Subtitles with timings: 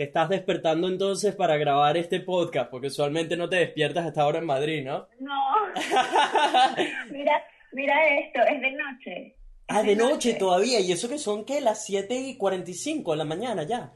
[0.00, 4.38] te estás despertando entonces para grabar este podcast, porque usualmente no te despiertas hasta ahora
[4.38, 5.06] en Madrid, ¿no?
[5.18, 5.34] No.
[7.12, 9.36] mira, mira esto, es de noche.
[9.68, 11.60] Ah, de noche todavía, y eso que son, ¿qué?
[11.60, 13.92] Las 7 y 45 de la mañana ya.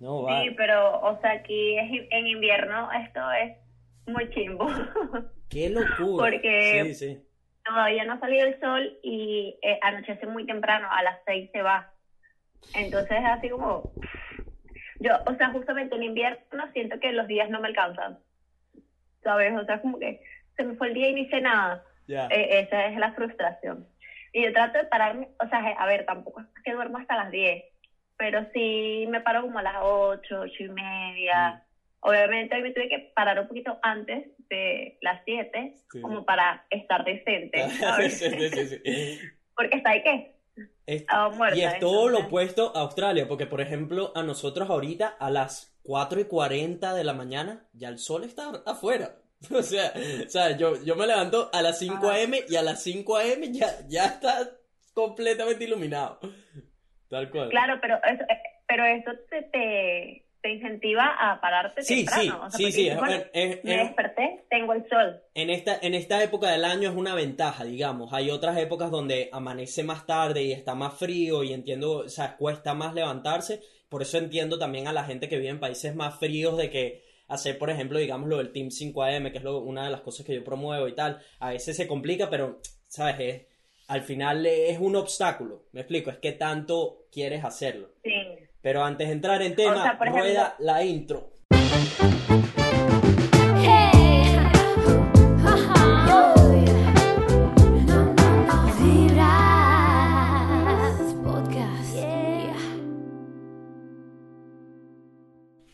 [0.00, 0.40] No, va.
[0.40, 3.58] Sí, pero, o sea, aquí es, en invierno esto es
[4.06, 4.66] muy chimbo.
[5.50, 6.30] Qué locura.
[6.30, 7.22] Porque sí, sí.
[7.62, 11.60] todavía no ha salido el sol y eh, anochece muy temprano, a las 6 se
[11.60, 11.92] va.
[12.74, 13.92] Entonces es así como...
[15.00, 18.18] Yo, o sea, justamente en invierno siento que los días no me alcanzan.
[19.22, 19.54] ¿Sabes?
[19.56, 20.20] O sea, como que
[20.56, 21.82] se me fue el día y no hice nada.
[22.08, 23.86] Eh, esa es la frustración.
[24.32, 27.30] Y yo trato de pararme, o sea, a ver, tampoco es que duermo hasta las
[27.30, 27.64] 10,
[28.16, 31.54] pero sí me paro como a las 8, 8 y media.
[31.54, 31.60] Mm.
[32.00, 37.04] Obviamente hoy me tuve que parar un poquito antes de las 7, como para estar
[37.04, 37.58] decente.
[39.56, 39.90] Porque está
[40.86, 45.78] y es todo lo opuesto a Australia, porque por ejemplo, a nosotros ahorita a las
[45.82, 49.16] 4 y 40 de la mañana ya el sol está afuera.
[49.50, 49.94] O sea,
[50.26, 52.44] o sea yo, yo me levanto a las 5 a.m.
[52.46, 53.50] y a las 5 a.m.
[53.50, 54.50] ya, ya está
[54.92, 56.20] completamente iluminado.
[57.08, 57.48] Tal cual.
[57.48, 62.50] Claro, pero eso, eh, pero eso te te incentiva a pararte sí, temprano.
[62.50, 62.90] Sí, sí, sí.
[63.62, 65.20] me desperté, tengo el sol.
[65.34, 68.12] En esta, en esta época del año es una ventaja, digamos.
[68.12, 72.36] Hay otras épocas donde amanece más tarde y está más frío y entiendo, o sea,
[72.36, 73.60] cuesta más levantarse.
[73.88, 77.04] Por eso entiendo también a la gente que vive en países más fríos de que
[77.28, 80.34] hacer, por ejemplo, digamos, lo del Team 5AM, que es una de las cosas que
[80.34, 81.20] yo promuevo y tal.
[81.38, 83.46] A veces se complica, pero, ¿sabes?
[83.88, 85.64] al final es un obstáculo.
[85.72, 87.90] Me explico, es que tanto quieres hacerlo.
[88.04, 88.10] Sí.
[88.62, 91.30] Pero antes de entrar en tema, rueda la intro.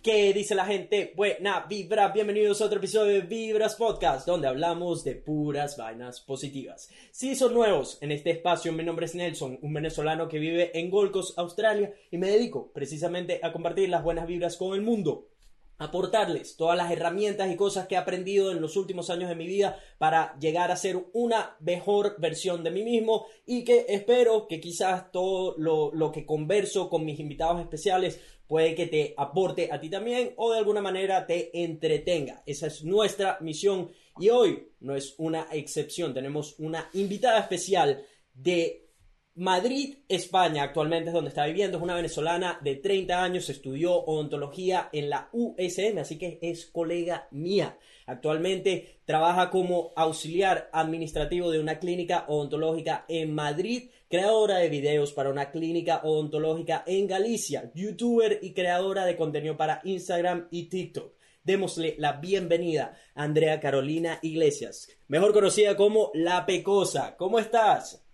[0.07, 1.12] ¿Qué dice la gente?
[1.17, 6.89] Buena vibra, bienvenidos a otro episodio de Vibras Podcast, donde hablamos de puras vainas positivas.
[7.11, 10.91] Si son nuevos en este espacio, mi nombre es Nelson, un venezolano que vive en
[10.91, 15.27] Gold Coast, Australia, y me dedico precisamente a compartir las buenas vibras con el mundo
[15.79, 19.47] aportarles todas las herramientas y cosas que he aprendido en los últimos años de mi
[19.47, 24.61] vida para llegar a ser una mejor versión de mí mismo y que espero que
[24.61, 29.80] quizás todo lo, lo que converso con mis invitados especiales puede que te aporte a
[29.80, 32.42] ti también o de alguna manera te entretenga.
[32.46, 36.14] Esa es nuestra misión y hoy no es una excepción.
[36.14, 38.02] Tenemos una invitada especial
[38.35, 38.86] de
[39.36, 41.77] Madrid, España, actualmente es donde está viviendo.
[41.77, 47.29] Es una venezolana de 30 años, estudió odontología en la USM, así que es colega
[47.33, 47.79] mía.
[48.06, 55.30] Actualmente trabaja como auxiliar administrativo de una clínica odontológica en Madrid, creadora de videos para
[55.30, 61.14] una clínica odontológica en Galicia, youtuber y creadora de contenido para Instagram y TikTok.
[61.42, 67.17] Démosle la bienvenida a Andrea Carolina Iglesias, mejor conocida como La Pecosa.
[67.17, 68.05] ¿Cómo estás?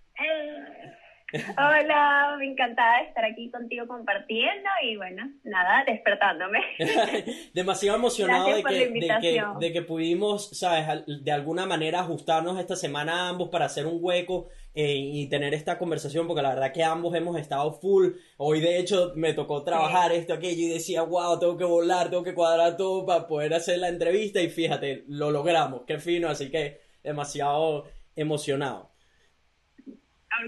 [1.56, 6.60] Hola, me encantada de estar aquí contigo compartiendo y bueno, nada, despertándome.
[7.54, 13.48] Demasiado emocionado de que, de que, pudimos, sabes, de alguna manera ajustarnos esta semana ambos
[13.48, 17.38] para hacer un hueco eh, y tener esta conversación, porque la verdad que ambos hemos
[17.38, 18.12] estado full.
[18.36, 22.24] Hoy de hecho me tocó trabajar esto, aquello y decía, wow, tengo que volar, tengo
[22.24, 26.50] que cuadrar todo para poder hacer la entrevista y fíjate, lo logramos, qué fino, así
[26.50, 28.92] que demasiado emocionado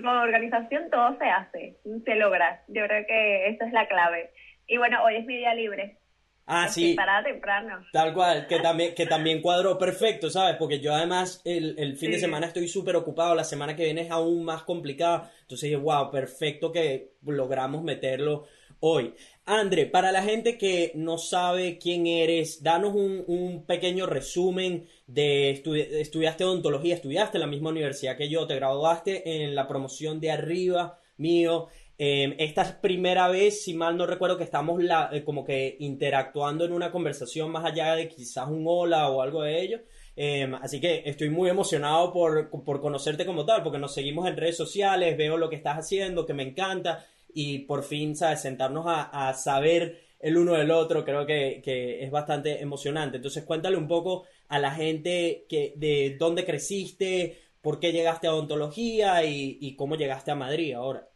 [0.02, 2.62] con organización todo se hace, se logra.
[2.68, 4.30] Yo creo que esa es la clave.
[4.66, 5.98] Y bueno, hoy es mi día libre.
[6.46, 6.94] Ah, sí.
[6.94, 7.86] Para temprano.
[7.92, 10.56] Tal cual, que también, que también cuadró perfecto, ¿sabes?
[10.56, 14.02] Porque yo además el, el fin de semana estoy súper ocupado, la semana que viene
[14.02, 15.30] es aún más complicada.
[15.42, 18.46] Entonces dije, wow, perfecto que logramos meterlo
[18.86, 19.14] hoy.
[19.46, 26.44] André, para la gente que no sabe quién eres, danos un, pequeño resumen de estudiaste
[26.44, 30.98] odontología, estudiaste en la misma universidad que yo, te graduaste en la promoción de arriba
[31.16, 31.68] mío.
[31.96, 34.82] Em, esta es primera vez, si mal no recuerdo, que estamos
[35.12, 39.42] eh, como que interactuando en una conversación más allá de quizás un hola o algo
[39.42, 39.80] de ello.
[40.16, 44.36] Em, así que estoy muy emocionado por, por, conocerte como tal, porque nos seguimos en
[44.36, 47.04] redes sociales, veo lo que estás haciendo, que me encanta
[47.34, 48.40] y por fin, ¿sabes?
[48.42, 53.16] Sentarnos a, saber el uno del otro, creo que, es bastante emocionante.
[53.16, 58.34] Entonces, cuéntale un poco a la gente que, de dónde creciste, por qué llegaste a
[58.34, 61.08] odontología y, cómo llegaste a Madrid ahora.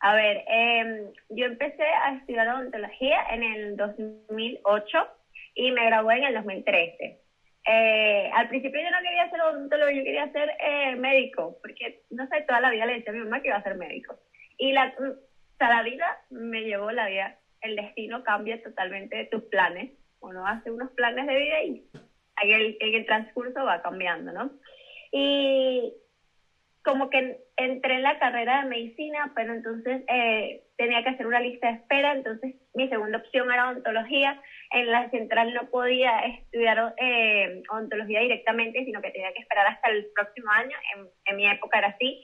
[0.00, 5.08] A ver, em, yo empecé a estudiar odontología en el 2008
[5.54, 7.20] y me gradué en el 2013.
[7.66, 12.26] Eh, al principio yo no quería ser odontólogo, yo quería ser eh, médico, porque no
[12.28, 14.16] sé, toda la vida le decía a mi mamá que iba a ser médico.
[14.56, 14.94] Y la,
[15.58, 19.92] la vida me llevó la vida, el destino cambia totalmente tus planes.
[20.20, 21.84] Uno hace unos planes de vida y
[22.42, 24.50] en el, en el transcurso va cambiando, ¿no?
[25.12, 25.92] Y
[26.88, 31.38] como que entré en la carrera de medicina, pero entonces eh, tenía que hacer una
[31.38, 34.40] lista de espera, entonces mi segunda opción era odontología.
[34.70, 39.90] En la central no podía estudiar eh, odontología directamente, sino que tenía que esperar hasta
[39.90, 40.74] el próximo año.
[40.96, 42.22] En, en mi época era así,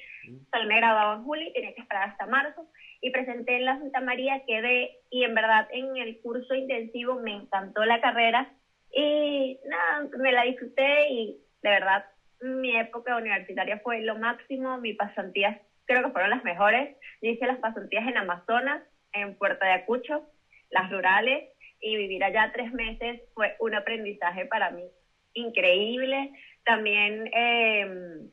[0.51, 2.67] solo me graduaba en julio y tenía que esperar hasta marzo.
[3.03, 7.33] Y presenté en la Santa María, quedé, y en verdad en el curso intensivo me
[7.33, 8.51] encantó la carrera
[8.91, 12.07] y nada, me la disfruté y de verdad
[12.41, 16.97] mi época universitaria fue lo máximo, mis pasantías creo que fueron las mejores.
[17.21, 18.83] Yo hice las pasantías en Amazonas,
[19.13, 20.23] en Puerto de Acucho,
[20.71, 21.51] las rurales,
[21.81, 24.85] y vivir allá tres meses fue un aprendizaje para mí
[25.35, 26.31] increíble.
[26.65, 28.31] También em,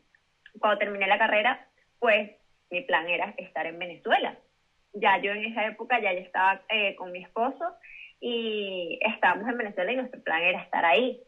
[0.59, 1.67] cuando terminé la carrera,
[1.99, 2.31] pues
[2.69, 4.37] mi plan era estar en Venezuela.
[4.93, 7.65] Ya yo en esa época ya, ya estaba eh, con mi esposo
[8.19, 11.21] y estábamos en Venezuela y nuestro plan era estar ahí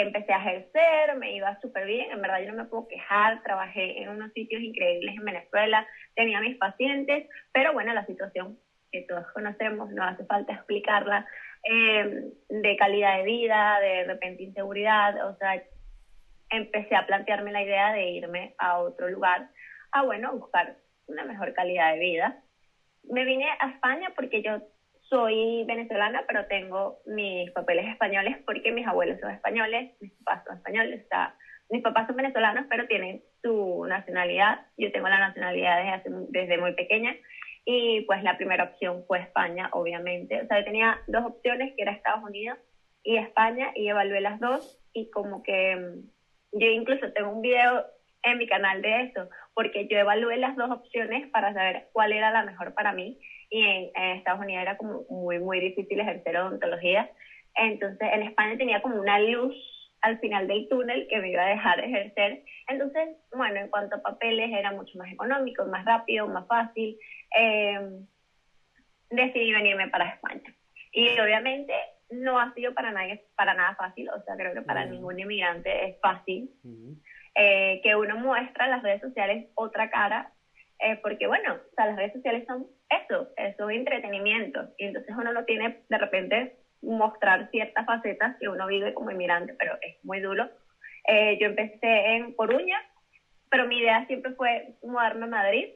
[0.00, 4.02] empecé a ejercer, me iba súper bien, en verdad yo no me puedo quejar, trabajé
[4.02, 8.58] en unos sitios increíbles en Venezuela, tenía mis pacientes, pero bueno, la situación
[8.90, 11.26] que todos conocemos, no hace falta explicarla,
[11.64, 15.62] eh, de calidad de vida, de repente inseguridad, o sea,
[16.50, 19.48] empecé a plantearme la idea de irme a otro lugar,
[19.92, 22.42] a bueno, buscar una mejor calidad de vida.
[23.04, 24.62] Me vine a España porque yo
[25.12, 30.56] soy venezolana, pero tengo mis papeles españoles porque mis abuelos son españoles, mis papás son
[30.56, 31.06] españoles,
[31.68, 34.66] mis papás son venezolanos, pero tienen su nacionalidad.
[34.78, 37.14] Yo tengo la nacionalidad desde, desde muy pequeña
[37.66, 40.40] y pues la primera opción fue España, obviamente.
[40.40, 42.58] O sea, yo tenía dos opciones, que era Estados Unidos
[43.04, 47.84] y España, y evalué las dos y como que mm, yo incluso tengo un video
[48.22, 52.30] en mi canal de eso, porque yo evalué las dos opciones para saber cuál era
[52.30, 53.18] la mejor para mí
[53.52, 57.10] y en, Estados Unidos era como muy, muy difícil ejercer odontología.
[57.54, 59.54] Entonces en España tenía como una luz
[60.00, 62.42] al final del túnel que me iba a dejar ejercer.
[62.66, 66.96] Entonces, bueno, en cuanto a papeles era mucho más económico, más rápido, más fácil.
[67.38, 67.78] Eh,
[69.10, 70.54] decidí venirme para España.
[70.90, 71.74] Y obviamente
[72.10, 75.90] no ha sido para, nadie, para nada fácil, o sea, creo que para ningún inmigrante
[75.90, 76.50] es fácil.
[77.34, 80.32] Eh, que uno muestra en las redes sociales otra cara,
[80.82, 84.68] eh, porque bueno, o sea, las redes sociales son eso, es entretenimiento.
[84.78, 89.54] Y entonces uno no tiene de repente mostrar ciertas facetas que uno vive como inmigrante,
[89.58, 90.50] pero es muy duro.
[91.06, 92.78] Eh, yo empecé en Coruña,
[93.48, 95.68] pero mi idea siempre fue mudarme a Madrid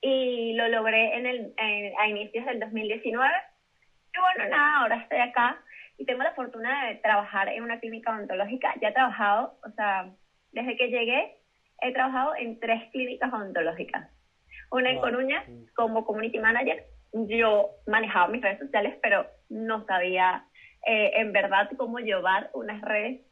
[0.00, 1.52] y lo logré en el,
[1.98, 3.30] a inicios del 2019.
[4.14, 5.62] Y bueno, nada, ahora estoy acá
[5.98, 8.74] y tengo la fortuna de trabajar en una clínica odontológica.
[8.80, 10.10] Ya he trabajado, o sea,
[10.52, 11.36] desde que llegué,
[11.82, 14.08] he trabajado en tres clínicas odontológicas
[14.70, 15.44] una en Coruña
[15.74, 16.84] como community manager.
[17.12, 20.44] Yo manejaba mis redes sociales, pero no sabía
[20.86, 23.22] eh, en verdad cómo llevar unas redes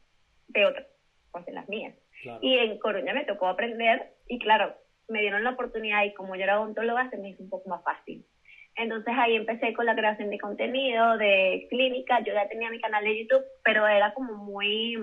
[0.47, 0.87] de otras,
[1.31, 1.95] pues de las mías.
[2.41, 4.75] Y en Coruña me tocó aprender y claro,
[5.07, 7.83] me dieron la oportunidad y como yo era odontóloga se me hizo un poco más
[7.83, 8.25] fácil.
[8.75, 13.03] Entonces ahí empecé con la creación de contenido, de clínica, yo ya tenía mi canal
[13.03, 14.97] de YouTube, pero era como muy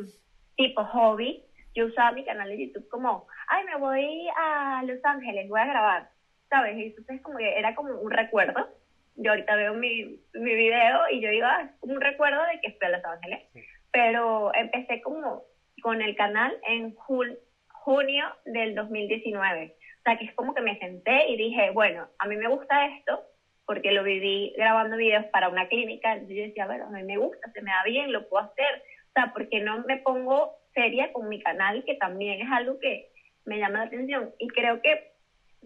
[0.56, 1.42] tipo hobby.
[1.74, 5.66] Yo usaba mi canal de YouTube como, ay, me voy a Los Ángeles, voy a
[5.66, 6.08] grabar.
[6.54, 6.78] ¿Sabes?
[6.78, 8.68] Y entonces como que era como un recuerdo.
[9.16, 12.76] Yo ahorita veo mi, mi video y yo digo, ah, como un recuerdo de que
[12.78, 13.42] fui a Los Ángeles.
[13.90, 15.42] Pero empecé como
[15.82, 19.74] con el canal en junio del 2019.
[19.76, 22.86] O sea, que es como que me senté y dije, bueno, a mí me gusta
[22.86, 23.20] esto
[23.66, 26.18] porque lo viví grabando videos para una clínica.
[26.18, 28.82] Yo decía, bueno, a mí me gusta, se me da bien, lo puedo hacer.
[29.08, 33.08] O sea, porque no me pongo seria con mi canal, que también es algo que
[33.44, 34.32] me llama la atención.
[34.38, 35.13] Y creo que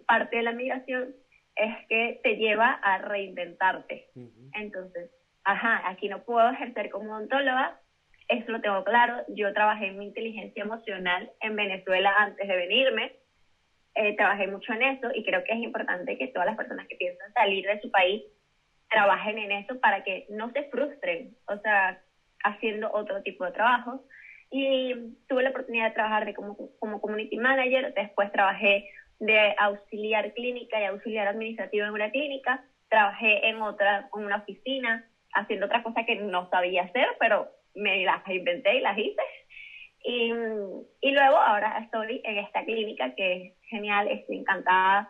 [0.07, 1.15] parte de la migración
[1.57, 4.09] es que te lleva a reinventarte.
[4.55, 5.11] Entonces,
[5.45, 7.81] ajá, aquí no puedo ejercer como odontóloga,
[8.29, 9.25] eso lo tengo claro.
[9.29, 13.13] Yo trabajé en mi inteligencia emocional en Venezuela antes de venirme.
[13.95, 16.97] Eh, trabajé mucho en eso y creo que es importante que todas las personas que
[16.97, 18.23] piensan salir de su país
[18.91, 22.01] trabajen en eso para que no se frustren, o sea,
[22.45, 24.05] haciendo otro tipo de trabajo.
[24.51, 24.95] Y
[25.27, 28.89] tuve la oportunidad de trabajar de como, como community manager, después trabajé
[29.19, 32.61] de auxiliar clínica y auxiliar administrativo en una clínica.
[32.89, 35.03] Trabajé en otra, en una oficina,
[35.35, 39.23] haciendo otras cosas que no sabía hacer, pero me las inventé y las hice.
[40.05, 40.33] Y,
[41.01, 45.09] y luego ahora estoy en esta clínica que es genial, estoy encantada,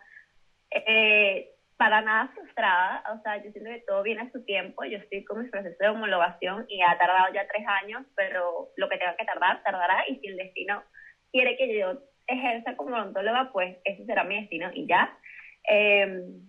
[0.70, 1.46] eh,
[1.78, 5.22] para nada frustrada, o sea, yo siento que todo viene a su tiempo, yo estoy
[5.22, 9.14] con mi proceso de homologación y ha tardado ya tres años, pero lo que tenga
[9.14, 10.82] que tardar, tardará, y si el destino
[11.30, 11.94] quiere que yo
[12.28, 15.16] ejerza como odontóloga, pues ese será mi destino y ya.
[15.64, 16.46] Em,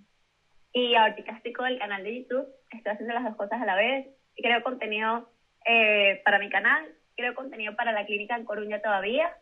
[0.73, 3.75] Y ahorita estoy con el canal de YouTube, estoy haciendo las dos cosas a la
[3.75, 4.07] vez.
[4.37, 5.29] Creo contenido
[5.65, 9.35] eh, para mi canal, creo contenido para la clínica en Coruña todavía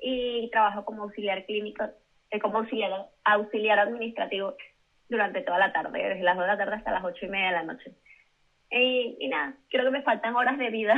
[0.00, 1.84] y trabajo como auxiliar clínico,
[2.30, 4.54] eh, como auxiliar, auxiliar administrativo
[5.08, 7.46] durante toda la tarde, desde las 2 de la tarde hasta las 8 y media
[7.48, 7.92] de la noche.
[8.72, 10.94] Y, nada, creo que me faltan horas de vida.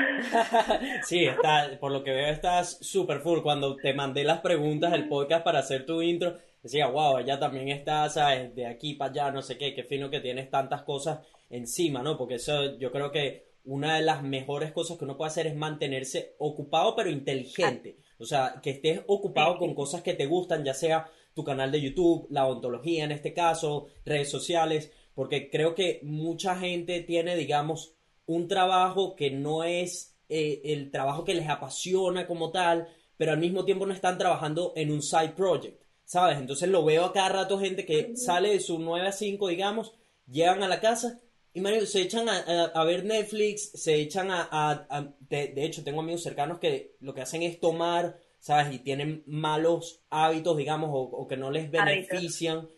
[1.05, 3.41] sí, está, por lo que veo estás súper full.
[3.41, 7.69] Cuando te mandé las preguntas del podcast para hacer tu intro, decía, wow, ya también
[7.71, 8.55] estás, ¿sabes?
[8.55, 12.19] De aquí para allá, no sé qué, qué fino que tienes tantas cosas encima, ¿no?
[12.19, 15.57] Porque eso yo creo que una de las mejores cosas que uno puede hacer es
[15.57, 17.97] mantenerse ocupado pero inteligente.
[18.19, 21.81] O sea, que estés ocupado con cosas que te gustan, ya sea tu canal de
[21.81, 27.95] YouTube, la ontología en este caso, redes sociales porque creo que mucha gente tiene, digamos,
[28.26, 33.38] un trabajo que no es eh, el trabajo que les apasiona como tal, pero al
[33.38, 36.38] mismo tiempo no están trabajando en un side project, ¿sabes?
[36.38, 39.92] Entonces lo veo a cada rato gente que sale de su 9 a 5, digamos,
[40.26, 41.21] llegan a la casa
[41.54, 45.14] y se echan a, ver Netflix, se echan a...
[45.28, 48.75] de, hecho, tengo amigos cercanos que lo que hacen es tomar, ¿sabes?
[48.75, 52.69] Y tienen malos hábitos, digamos, o, que no les benefician.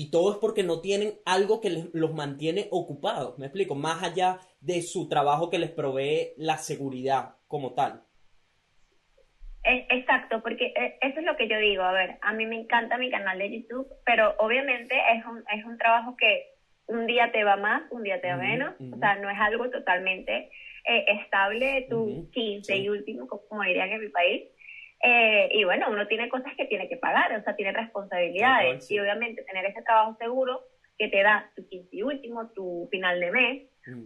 [0.00, 4.38] Y todo es porque no tienen algo que los mantiene ocupados, me explico, más allá
[4.62, 8.02] de su trabajo que les provee la seguridad como tal.
[9.62, 11.82] Exacto, porque eh, eso es lo que yo digo.
[11.82, 15.66] A ver, a mí me encanta mi canal de YouTube, pero obviamente es un, es
[15.66, 16.46] un trabajo que
[16.86, 18.72] un día te va más, un día te va menos.
[18.80, 20.50] O sea, no es algo totalmente
[20.86, 24.44] eh, estable, tu 15 y último, como dirían en mi país.
[25.02, 28.90] Eh, y bueno, uno tiene cosas que tiene que pagar, o sea, tiene responsabilidades.
[28.90, 30.60] Y obviamente tener ese trabajo seguro
[30.98, 33.62] que te da tu quince y último, tu final de mes,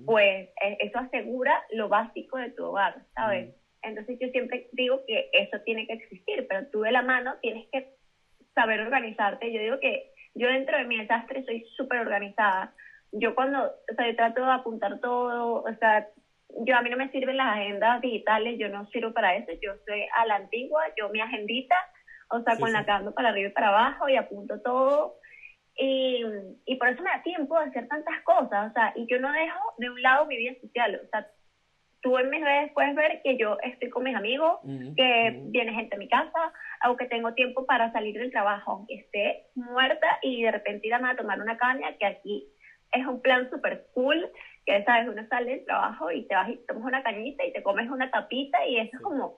[0.06, 3.52] pues eh, eso asegura lo básico de tu hogar, ¿sabes?
[3.82, 7.66] Entonces yo siempre digo que eso tiene que existir, pero tú de la mano tienes
[7.70, 7.88] que
[8.54, 9.52] saber organizarte.
[9.52, 12.72] Yo digo que yo dentro de mi desastre soy súper organizada.
[13.12, 16.06] Yo cuando, o sea, yo trato de apuntar todo, o sea,
[16.66, 19.72] yo a mí no me sirven las agendas digitales, yo no sirvo para eso, yo
[19.86, 21.76] soy a la antigua, yo mi agendita,
[22.30, 25.14] o sea, con la que para arriba y para abajo y apunto todo.
[25.76, 26.22] Y,
[26.66, 29.32] y por eso me da tiempo de hacer tantas cosas, o sea, y yo no
[29.32, 31.26] dejo de un lado mi vida social, o sea,
[32.04, 34.60] tú en mis redes puedes ver que yo estoy con mis amigos,
[34.94, 39.46] que viene gente a mi casa, aunque tengo tiempo para salir del trabajo, aunque esté
[39.54, 42.46] muerta y de repente ir a tomar una caña, que aquí
[42.92, 44.30] es un plan súper cool,
[44.66, 47.62] que sabes, uno sale del trabajo y te vas y tomas una cañita y te
[47.62, 49.34] comes una tapita y eso como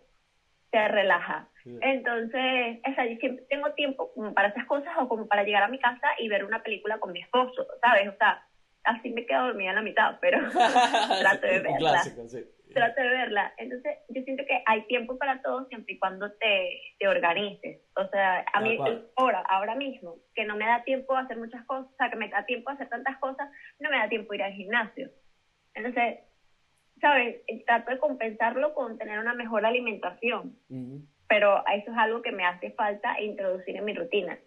[0.71, 1.47] te relaja.
[1.64, 5.62] Entonces, o sea, yo siempre tengo tiempo como para esas cosas o como para llegar
[5.64, 8.09] a mi casa y ver una película con mi esposo, ¿sabes?
[8.09, 8.40] O sea,
[8.87, 10.38] así me quedo dormida en la mitad, pero
[11.21, 11.78] trato de verla.
[11.78, 12.45] Clásico, sí.
[12.73, 13.52] Trato de verla.
[13.59, 17.81] Entonces, yo siento que hay tiempo para todo siempre y cuando te, te organices.
[17.97, 18.78] O sea, a mí
[19.16, 22.16] ahora, ahora mismo, que no me da tiempo a hacer muchas cosas, o sea, que
[22.16, 23.49] me da tiempo a hacer tantas cosas,
[23.81, 25.11] no me da tiempo ir al gimnasio.
[25.75, 26.21] Entonces,
[27.00, 27.37] ¿sabes?
[27.66, 30.57] Trato de compensarlo con tener una mejor alimentación.
[31.28, 34.38] Pero eso es algo que me hace falta introducir en mi rutina.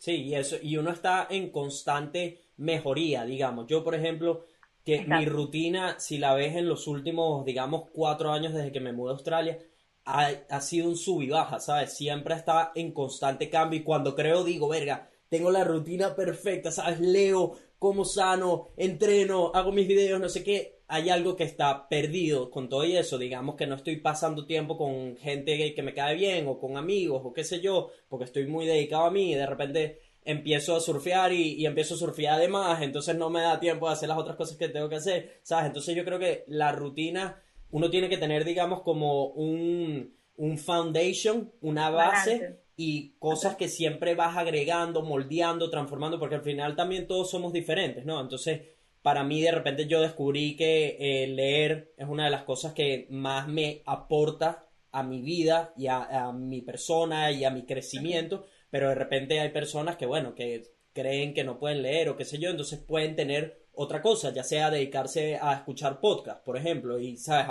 [0.00, 3.66] Sí, y eso, y uno está en constante mejoría, digamos.
[3.66, 4.44] Yo, por ejemplo,
[4.84, 8.92] que mi rutina, si la ves en los últimos, digamos, cuatro años desde que me
[8.92, 9.58] mudé a Australia,
[10.04, 11.96] ha, ha sido un sub y baja, ¿sabes?
[11.96, 17.00] Siempre está en constante cambio y cuando creo digo, verga, tengo la rutina perfecta, ¿sabes?
[17.00, 20.80] Leo, como sano, entreno, hago mis videos, no sé qué.
[20.88, 23.16] Hay algo que está perdido con todo eso.
[23.16, 27.22] Digamos que no estoy pasando tiempo con gente que me cae bien o con amigos
[27.24, 30.80] o qué sé yo, porque estoy muy dedicado a mí y de repente empiezo a
[30.80, 34.36] surfear y, empiezo a surfear además, entonces no me da tiempo de hacer las otras
[34.36, 35.66] cosas que tengo que hacer, ¿sabes?
[35.66, 41.52] Entonces yo creo que la rutina, uno tiene que tener, digamos, como un, un foundation,
[41.60, 47.30] una base y cosas que siempre vas agregando, moldeando, transformando, porque al final también todos
[47.30, 48.20] somos diferentes, ¿no?
[48.20, 48.62] Entonces,
[49.02, 53.06] para mí de repente yo descubrí que eh, leer es una de las cosas que
[53.10, 58.44] más me aporta a mi vida y a, a mi persona y a mi crecimiento
[58.70, 60.62] pero de repente hay personas que, bueno, que
[60.92, 64.42] creen que no pueden leer o qué sé yo, entonces pueden tener otra cosa, ya
[64.42, 67.46] sea dedicarse a escuchar podcast, por ejemplo, y, ¿sabes?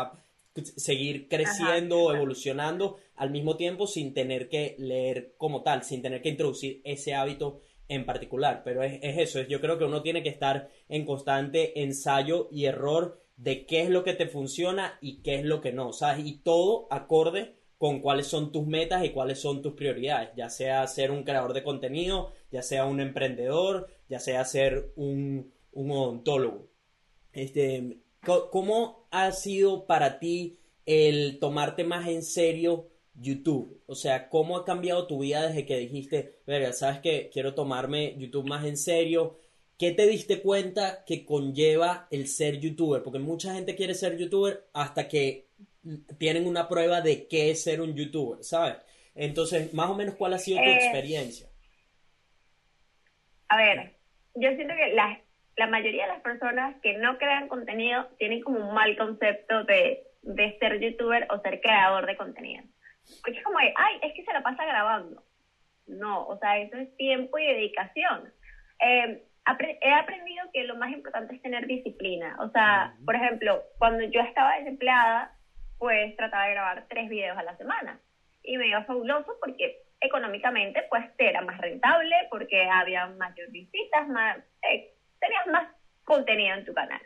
[0.76, 6.30] seguir creciendo, evolucionando al mismo tiempo sin tener que leer como tal, sin tener que
[6.30, 8.62] introducir ese hábito en particular.
[8.64, 12.50] Pero es, es eso, es, yo creo que uno tiene que estar en constante ensayo
[12.52, 15.94] y error de qué es lo que te funciona y qué es lo que no,
[15.94, 16.26] ¿sabes?
[16.26, 20.86] Y todo acorde con cuáles son tus metas y cuáles son tus prioridades, ya sea
[20.86, 26.68] ser un creador de contenido, ya sea un emprendedor, ya sea ser un, un odontólogo.
[27.34, 28.02] Este,
[28.52, 33.82] ¿Cómo ha sido para ti el tomarte más en serio YouTube?
[33.88, 38.16] O sea, ¿cómo ha cambiado tu vida desde que dijiste, verga, sabes que quiero tomarme
[38.20, 39.38] YouTube más en serio?
[39.80, 43.02] ¿qué te diste cuenta que conlleva el ser youtuber?
[43.02, 45.48] Porque mucha gente quiere ser youtuber hasta que
[46.18, 48.78] tienen una prueba de qué es ser un youtuber, ¿sabes?
[49.16, 51.50] Entonces, más o menos, ¿cuál ha sido tu Eh, experiencia?
[53.50, 53.96] A ver,
[54.36, 55.20] yo siento que la,
[55.58, 60.04] la mayoría de las personas que no crean contenido tienen como un mal concepto de,
[60.22, 62.64] de ser youtuber o ser creador de contenido.
[63.24, 65.24] Porque es como de, ay, es que se la pasa grabando.
[65.88, 68.32] No, o sea, eso es tiempo y dedicación.
[68.82, 69.24] Eh,
[69.82, 72.38] he aprendido que lo más importante es tener disciplina.
[72.42, 73.06] O sea, Ujú.
[73.06, 75.39] por ejemplo, cuando yo estaba desempleada,
[75.80, 78.00] pues trataba de grabar tres videos a la semana.
[78.44, 84.38] Y me iba fabuloso porque económicamente pues era más rentable, porque había mayor visitas, más,
[84.70, 85.68] eh, tenías más
[86.04, 87.02] contenido en tu canal.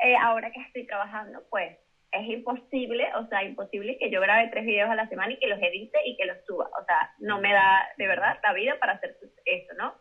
[0.00, 1.76] Eh, ahora que estoy trabajando, pues
[2.12, 5.48] es imposible, o sea, imposible que yo grabe tres videos a la semana y que
[5.48, 6.70] los edite y que los suba.
[6.80, 9.94] O sea, no me da de verdad la vida para hacer eso, ¿no?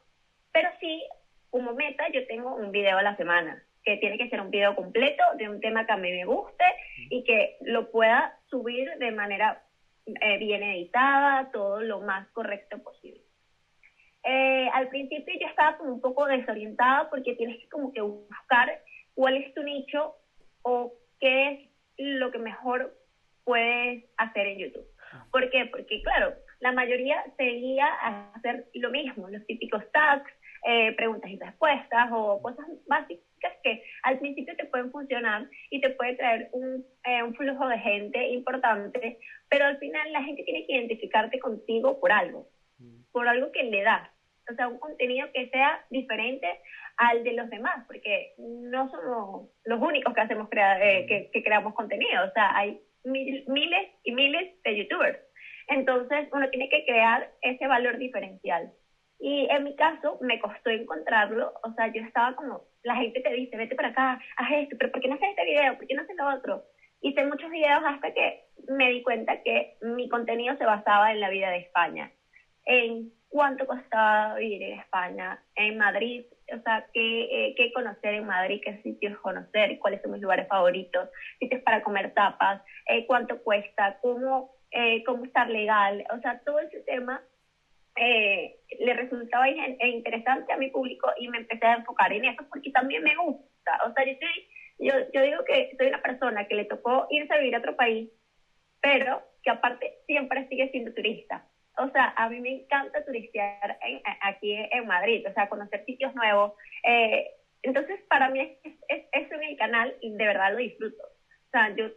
[0.51, 1.03] Pero sí,
[1.49, 4.75] como meta, yo tengo un video a la semana, que tiene que ser un video
[4.75, 6.63] completo de un tema que a mí me guste
[7.09, 9.61] y que lo pueda subir de manera
[10.05, 13.21] eh, bien editada, todo lo más correcto posible.
[14.23, 18.69] Eh, al principio yo estaba como un poco desorientada porque tienes que como que buscar
[19.15, 20.15] cuál es tu nicho
[20.61, 22.93] o qué es lo que mejor
[23.43, 24.87] puedes hacer en YouTube.
[25.31, 25.65] ¿Por qué?
[25.65, 30.31] Porque claro, la mayoría seguía a hacer lo mismo, los típicos tags,
[30.65, 33.25] eh, preguntas y respuestas o cosas básicas
[33.63, 37.79] que al principio te pueden funcionar y te puede traer un, eh, un flujo de
[37.79, 39.19] gente importante,
[39.49, 42.47] pero al final la gente tiene que identificarte contigo por algo,
[43.11, 44.09] por algo que le das.
[44.51, 46.47] O sea, un contenido que sea diferente
[46.97, 51.43] al de los demás, porque no somos los únicos que hacemos crea eh, que, que
[51.43, 52.25] creamos contenido.
[52.25, 55.19] O sea, hay mil, miles y miles de youtubers.
[55.67, 58.71] Entonces, uno tiene que crear ese valor diferencial.
[59.23, 61.53] Y en mi caso, me costó encontrarlo.
[61.63, 64.91] O sea, yo estaba como, la gente te dice, vete para acá, haz esto, pero
[64.91, 65.77] ¿por qué no haces este video?
[65.77, 66.63] ¿Por qué no haces lo otro?
[66.99, 71.29] Hice muchos videos hasta que me di cuenta que mi contenido se basaba en la
[71.29, 72.11] vida de España.
[72.65, 78.27] En cuánto costaba vivir en España, en Madrid, o sea, qué, eh, qué conocer en
[78.27, 81.07] Madrid, qué sitios conocer, cuáles son mis lugares favoritos,
[81.39, 86.59] sitios para comer tapas, eh, cuánto cuesta, cómo, eh, cómo estar legal, o sea, todo
[86.59, 87.21] ese tema
[87.95, 92.43] eh, le resultaba eh, interesante a mi público y me empecé a enfocar en eso
[92.49, 94.43] porque también me gusta, o sea, yo, soy,
[94.79, 97.75] yo, yo digo que soy una persona que le tocó irse a vivir a otro
[97.75, 98.09] país,
[98.81, 101.43] pero que aparte siempre sigue siendo turista.
[101.77, 106.13] O sea, a mí me encanta turistear en- aquí en Madrid, o sea, conocer sitios
[106.13, 106.51] nuevos.
[106.83, 107.23] Eh,
[107.63, 111.01] entonces, para mí es, es, eso en el canal y de verdad lo disfruto.
[111.03, 111.87] O sea, yo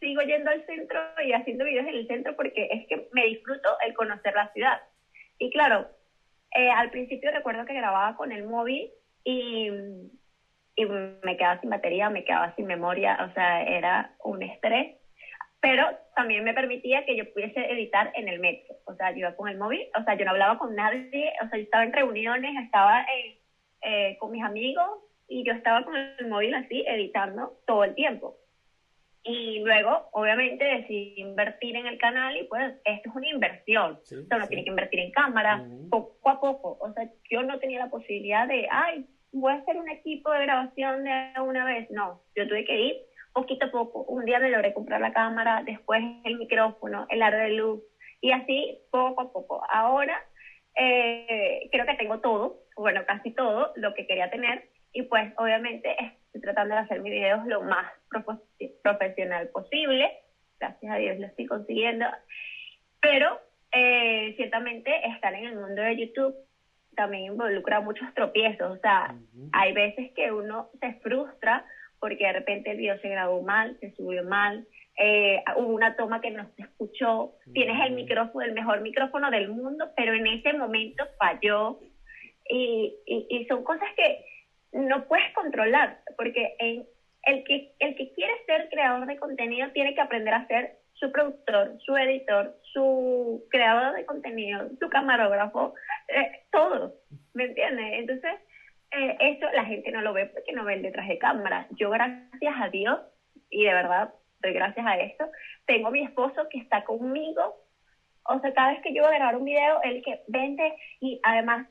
[0.00, 3.76] sigo yendo al centro y haciendo videos en el centro porque es que me disfruto
[3.86, 4.78] el conocer la ciudad.
[5.38, 5.86] Y claro,
[6.54, 8.88] eh, al principio recuerdo que grababa con el móvil
[9.24, 9.68] y,
[10.76, 14.88] y me quedaba sin batería, me quedaba sin memoria, o sea, era un estrés
[15.64, 18.76] pero también me permitía que yo pudiese editar en el metro.
[18.84, 21.48] O sea, yo iba con el móvil, o sea, yo no hablaba con nadie, o
[21.48, 23.38] sea, yo estaba en reuniones, estaba en,
[23.80, 24.86] eh, con mis amigos
[25.26, 28.34] y yo estaba con el móvil así, editando todo el tiempo.
[29.26, 33.98] Y luego, obviamente, decidí invertir en el canal y pues esto es una inversión.
[34.02, 34.48] Sí, o sea, uno sí.
[34.48, 36.76] tiene que invertir en cámara, poco a poco.
[36.78, 40.42] O sea, yo no tenía la posibilidad de, ay, voy a hacer un equipo de
[40.42, 41.86] grabación de una vez.
[41.88, 42.96] No, yo tuve que ir
[43.32, 44.04] poquito a poco.
[44.04, 47.80] Un día me logré comprar la cámara, después el micrófono, el aro de luz,
[48.20, 49.62] y así poco a poco.
[49.68, 50.22] Ahora
[50.76, 55.94] eh, creo que tengo todo, bueno, casi todo lo que quería tener, y pues obviamente
[56.34, 60.10] estoy tratando de hacer mis videos lo más profe- profesional posible.
[60.58, 62.06] Gracias a Dios lo estoy consiguiendo.
[63.00, 63.38] Pero
[63.72, 66.34] eh, ciertamente estar en el mundo de YouTube
[66.96, 68.72] también involucra muchos tropiezos.
[68.72, 69.48] O sea, Ujú.
[69.52, 71.62] hay veces que uno se frustra
[72.00, 74.62] porque de repente el video se grabó mal, se subió mal,
[74.98, 79.48] eh, hubo una toma que no se escuchó, tienes el micrófono, el mejor micrófono del
[79.48, 81.76] mundo, pero en ese momento falló.
[82.46, 84.18] Y, y, y son cosas que
[84.74, 86.86] no puedes controlar, porque en,
[87.22, 91.10] el, que, el que quiere ser creador de contenido tiene que aprender a ser su
[91.10, 95.74] productor, su editor, su creador de contenido, su camarógrafo,
[96.08, 96.94] eh, todo,
[97.34, 97.86] ¿me entiendes?
[98.00, 98.32] Entonces,
[98.90, 101.66] eh, eso la gente no lo ve porque no ve el detrás de cámara.
[101.70, 103.00] Yo, gracias a Dios,
[103.50, 105.24] y de verdad doy gracias a esto,
[105.66, 107.56] tengo mi esposo que está conmigo.
[108.24, 111.20] O sea, cada vez que yo voy a grabar un video, él que vente y
[111.22, 111.66] además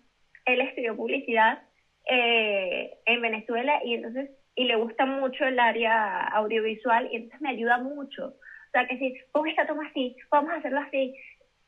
[0.46, 1.62] él estudió publicidad
[2.10, 7.50] eh, en Venezuela y entonces y le gusta mucho el área audiovisual y entonces me
[7.50, 8.28] ayuda mucho.
[8.28, 11.16] O sea, que si pon esta toma así, vamos a hacerlo así.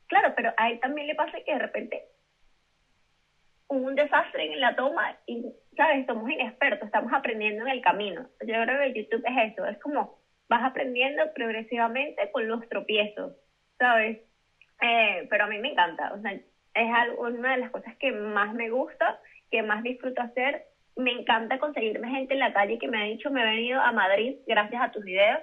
[0.08, 2.04] Claro, pero a él también le pasa que de repente
[3.68, 5.44] un desastre en la toma y,
[5.76, 6.06] ¿sabes?
[6.06, 8.28] Somos inexpertos, estamos aprendiendo en el camino.
[8.42, 13.34] Yo creo que YouTube es eso, es como vas aprendiendo progresivamente con los tropiezos,
[13.80, 14.20] ¿sabes?
[14.82, 18.12] Eh, pero a mí me encanta, o sea, es algo, una de las cosas que
[18.12, 19.20] más me gusta,
[19.56, 20.66] que más disfruto hacer.
[20.98, 23.94] Me encanta conseguirme gente en la calle que me ha dicho, me he venido a
[23.94, 25.40] Madrid gracias a tus videos.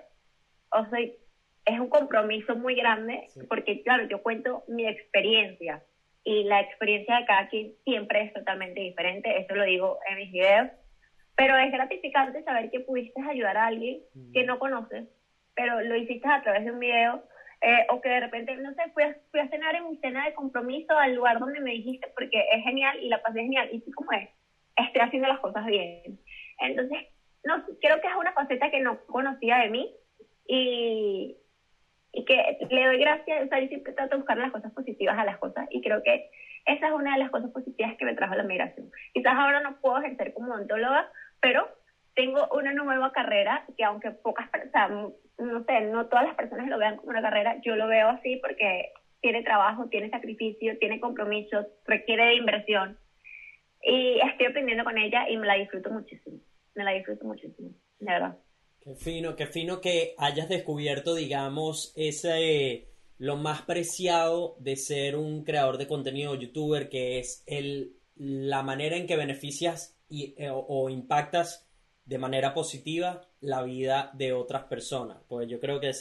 [0.71, 5.83] O sea, es un compromiso muy grande porque, claro, yo cuento mi experiencia
[6.25, 10.31] y la experiencia de cada quien siempre es totalmente diferente, eso lo digo en mis
[10.31, 10.71] videos,
[11.37, 14.01] pero es gratificante saber que pudiste ayudar a alguien
[14.33, 15.09] que no conoces,
[15.55, 17.25] pero lo hiciste a través de un video,
[17.63, 20.27] eh, o que de repente, no sé, fui a, fui a cenar en mi cena
[20.27, 23.81] de compromiso al lugar donde me dijiste porque es genial y la pasé genial, y
[23.81, 24.29] sí como es,
[24.77, 26.19] estoy haciendo las cosas bien.
[26.59, 26.99] Entonces,
[27.45, 29.95] no, creo que es una faceta que no conocía de mí
[30.47, 31.37] y,
[32.13, 35.19] y que le doy gracias, o sea, yo siempre trato de buscar las cosas positivas
[35.19, 36.31] a las cosas y creo que
[36.67, 38.91] esa es una de las cosas positivas que me trajo la migración.
[39.13, 41.69] Quizás ahora no puedo ejercer como odontóloga, pero
[42.15, 46.79] tengo una nueva carrera que aunque pocas personas, no sé, no todas las personas lo
[46.79, 51.67] vean como una carrera, yo lo veo así porque tiene trabajo, tiene sacrificio, tiene compromisos,
[51.87, 52.99] requiere inversión
[53.83, 56.39] y estoy aprendiendo con ella y me la disfruto muchísimo,
[56.75, 58.39] me la disfruto muchísimo, de verdad.
[58.81, 65.45] Qué fino, qué fino que hayas descubierto, digamos, ese lo más preciado de ser un
[65.45, 70.91] creador de contenido youtuber, que es el, la manera en que beneficias y, eh, o,
[70.91, 71.72] impactas
[72.05, 75.19] de manera positiva la vida de otras personas.
[75.29, 75.93] Pues yo creo que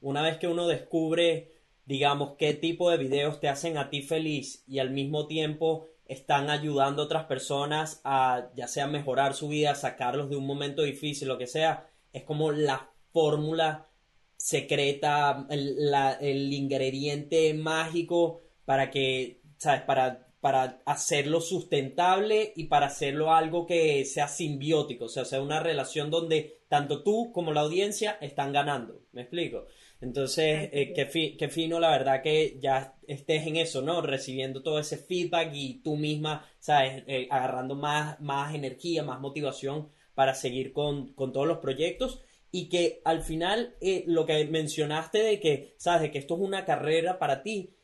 [0.00, 1.52] una vez que uno descubre,
[1.84, 6.50] digamos, qué tipo de videos te hacen a ti feliz y al mismo tiempo están
[6.50, 11.28] ayudando a otras personas a ya sea mejorar su vida, sacarlos de un momento difícil,
[11.28, 13.88] lo que sea, es como la fórmula
[14.36, 19.82] secreta, el, el ingrediente mágico para que, ¿sabes?
[19.82, 25.58] Para, para hacerlo sustentable y para hacerlo algo que sea simbiótico, o sea, sea una
[25.58, 29.02] relación donde tanto tú como la audiencia están ganando.
[29.10, 29.66] ¿Me explico?
[30.00, 34.00] Entonces, eh, qué, qué, fino, la verdad, que ya estés en eso, ¿no?
[34.02, 37.02] Recibiendo todo ese feedback y tú misma, ¿sabes?
[37.08, 43.00] Eh, agarrando más, más energía, más motivación para seguir con, todos los proyectos y que
[43.04, 47.18] al final eh, lo que mencionaste de que, sabes, de que esto es una carrera
[47.18, 47.74] para ti,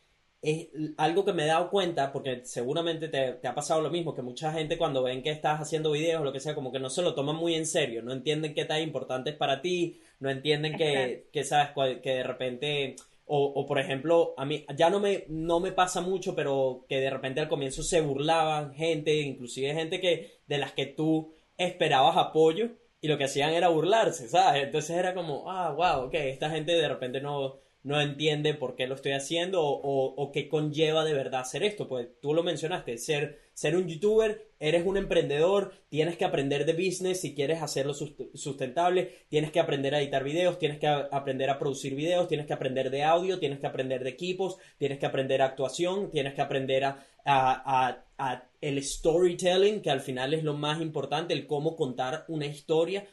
[0.42, 4.22] es algo que me he dado cuenta, porque seguramente te, ha pasado lo mismo, que
[4.22, 6.90] mucha gente cuando ven que estás haciendo videos o lo que sea, como que no
[6.90, 10.30] se lo toman muy en serio, no entienden qué tan importante es para ti, no
[10.30, 11.70] entienden que, que sabes,
[12.02, 12.96] que de repente...
[13.24, 17.00] O, o, por ejemplo, a mí ya no me, no me pasa mucho, pero que
[17.00, 22.16] de repente al comienzo se burlaban gente, inclusive gente que de las que tú esperabas
[22.16, 24.64] apoyo y lo que hacían era burlarse, ¿sabes?
[24.64, 28.86] Entonces era como, ah, wow, ok, esta gente de repente no, no entiende por qué
[28.86, 31.88] lo estoy haciendo o, qué conlleva de verdad hacer esto.
[31.88, 36.74] Pues tú lo mencionaste, ser, ser un youtuber, eres un emprendedor, tienes que aprender de
[36.74, 41.58] business si quieres hacerlo sustentable, tienes que aprender a editar videos, tienes que aprender a
[41.58, 45.42] producir videos, tienes que aprender de audio, tienes que aprender de equipos, tienes que aprender
[45.42, 50.80] actuación, tienes que aprender a, a, a el storytelling, que al final es lo más
[50.80, 53.04] importante, el cómo contar una historia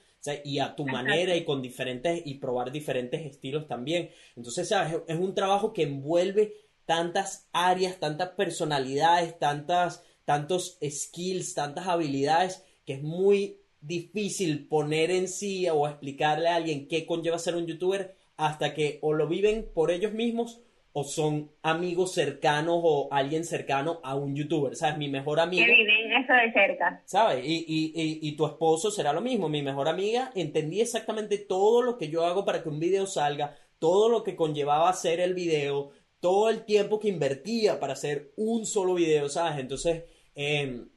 [0.43, 4.09] y a tu manera y con diferentes y probar diferentes estilos también.
[4.35, 4.97] Entonces, ¿sabes?
[5.07, 6.53] Es un trabajo que envuelve
[6.85, 15.27] tantas áreas, tantas personalidades, tantas, tantos skills, tantas habilidades, que es muy difícil poner en
[15.27, 19.69] sí o explicarle a alguien qué conlleva ser un youtuber hasta que o lo viven
[19.73, 24.97] por ellos mismos o son amigos cercanos o alguien cercano a un youtuber, ¿sabes?
[24.97, 25.65] Mi mejor amiga...
[25.65, 27.01] Que viven eso de cerca.
[27.05, 27.45] ¿Sabes?
[27.45, 29.49] Y, y, y, tu esposo será lo mismo.
[29.49, 33.55] Mi mejor amiga entendí exactamente todo lo que yo hago para que un video salga,
[33.77, 38.65] todo lo que conllevaba hacer el video, todo el tiempo que invertía para hacer un
[38.65, 39.59] solo video, ¿sabes?
[39.59, 40.89] Entonces, em,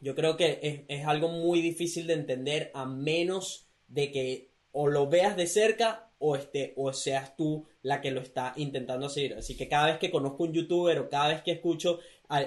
[0.00, 4.88] yo creo que es, es algo muy difícil de entender a menos de que o
[4.88, 9.34] lo veas de cerca o, este, o seas tú la que lo está intentando hacer.
[9.34, 11.98] Así que cada vez que conozco un youtuber o cada vez que escucho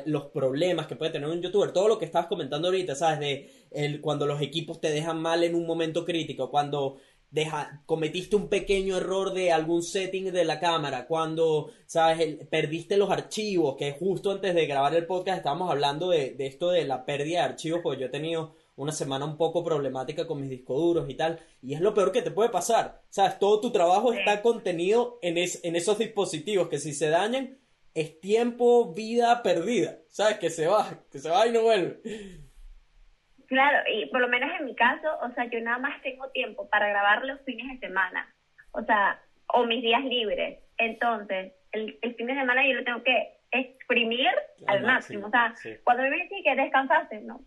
[0.05, 3.19] los problemas que puede tener un youtuber, todo lo que estabas comentando ahorita, ¿sabes?
[3.19, 6.97] De el, cuando los equipos te dejan mal en un momento crítico, cuando
[7.31, 12.37] deja, cometiste un pequeño error de algún setting de la cámara, cuando, ¿sabes?
[12.49, 16.69] perdiste los archivos, que justo antes de grabar el podcast estábamos hablando de, de esto
[16.69, 20.41] de la pérdida de archivos, porque yo he tenido una semana un poco problemática con
[20.41, 23.01] mis discos duros y tal, y es lo peor que te puede pasar.
[23.09, 23.39] ¿Sabes?
[23.39, 27.57] Todo tu trabajo está contenido en, en esos dispositivos que si se dañan
[27.93, 29.97] es tiempo, vida perdida.
[30.09, 30.39] ¿Sabes?
[30.39, 31.99] Que se va, que se va y no vuelve.
[33.47, 36.67] Claro, y por lo menos en mi caso, o sea, yo nada más tengo tiempo
[36.69, 38.33] para grabar los fines de semana,
[38.71, 40.59] o sea, o mis días libres.
[40.77, 44.29] Entonces, el, el fin de semana yo lo tengo que exprimir
[44.67, 45.27] al, máximo.
[45.27, 47.41] O sea, cuando me dicen que descansaste, no,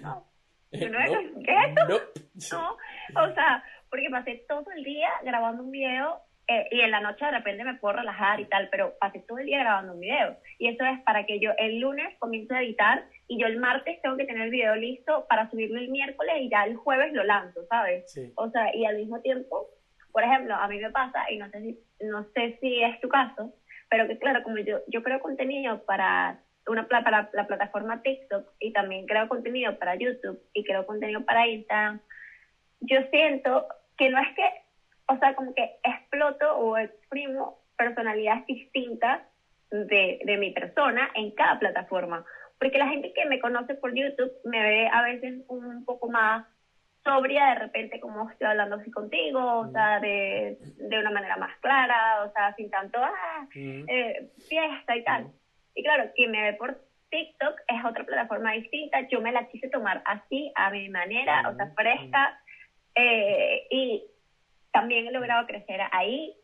[0.00, 0.29] no.
[0.70, 2.00] ¿Qué es esto?
[2.52, 2.76] No.
[3.22, 7.24] O sea, porque pasé todo el día grabando un video eh, y en la noche
[7.24, 10.36] de repente me puedo relajar y tal, pero pasé todo el día grabando un video.
[10.58, 14.00] Y eso es para que yo el lunes comience a editar y yo el martes
[14.02, 17.24] tengo que tener el video listo para subirlo el miércoles y ya el jueves lo
[17.24, 18.18] lanzo, ¿sabes?
[18.36, 19.68] O sea, y al mismo tiempo,
[20.12, 23.08] por ejemplo, a mí me pasa, y no sé si, no sé si es tu
[23.08, 23.54] caso,
[23.88, 28.72] pero que claro, como yo, yo creo contenido para una para la plataforma TikTok y
[28.72, 32.00] también creo contenido para YouTube y creo contenido para Instagram,
[32.80, 34.42] yo siento que no es que
[35.10, 39.22] o sea, como que exploto o exprimo personalidades distintas
[39.70, 42.24] de, de mi persona en cada plataforma.
[42.58, 46.46] Porque la gente que me conoce por YouTube me ve a veces un poco más
[47.02, 51.58] sobria de repente como estoy hablando así contigo, o sea, de, de una manera más
[51.60, 55.32] clara, o sea, sin tanto ah, eh, fiesta y tal.
[55.74, 56.80] Y claro, quien me ve por
[57.10, 61.56] TikTok es otra plataforma distinta, yo me la quise tomar así, a mi manera, o
[61.56, 62.40] sea, fresca,
[62.94, 64.04] eh, y
[64.72, 66.34] también he logrado crecer ahí.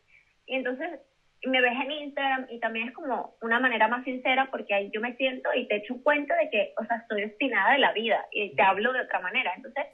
[0.45, 0.99] Y entonces
[1.45, 5.01] me ves en Instagram y también es como una manera más sincera porque ahí yo
[5.01, 8.25] me siento y te echo cuenta de que, o sea, estoy obstinada de la vida
[8.31, 9.53] y te hablo de otra manera.
[9.55, 9.85] Entonces,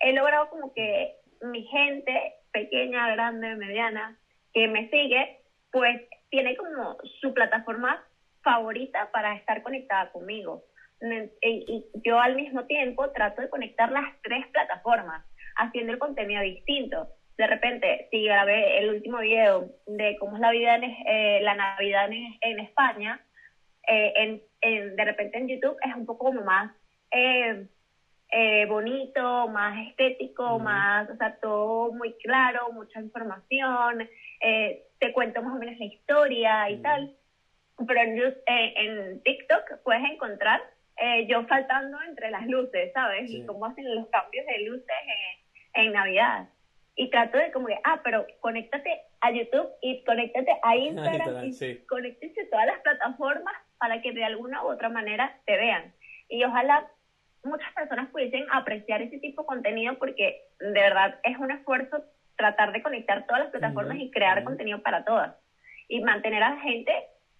[0.00, 4.16] he logrado como que mi gente, pequeña, grande, mediana,
[4.52, 5.38] que me sigue,
[5.70, 8.02] pues tiene como su plataforma
[8.46, 10.62] favorita para estar conectada conmigo.
[11.42, 17.08] Y yo al mismo tiempo trato de conectar las tres plataformas, haciendo el contenido distinto
[17.36, 21.54] de repente, si grabé el último video de cómo es la vida en, eh, la
[21.54, 22.08] Navidad
[22.40, 23.20] en, España,
[23.86, 26.74] eh, en, de repente en YouTube es un poco como más
[27.10, 27.66] eh,
[28.68, 34.08] bonito, más estético, más, o sea, todo muy claro, mucha información,
[34.40, 37.14] te cuento más o menos la historia y tal.
[37.84, 40.62] Pero en, en TikTok puedes encontrar
[41.28, 43.30] yo faltando entre las luces, ¿sabes?
[43.30, 44.96] Y cómo hacen los cambios de luces
[45.74, 46.48] en Navidad
[46.96, 51.52] y trato de como que, ah, pero conéctate a YouTube y conéctate a Instagram y
[51.52, 51.84] sí.
[51.88, 55.94] conéctate a todas las plataformas para que de alguna u otra manera te vean.
[56.28, 56.88] Y ojalá
[57.44, 62.02] muchas personas pudiesen apreciar ese tipo de contenido porque de verdad es un esfuerzo
[62.36, 65.36] tratar de conectar todas las plataformas y crear contenido para todas.
[65.88, 66.92] Y mantener a la gente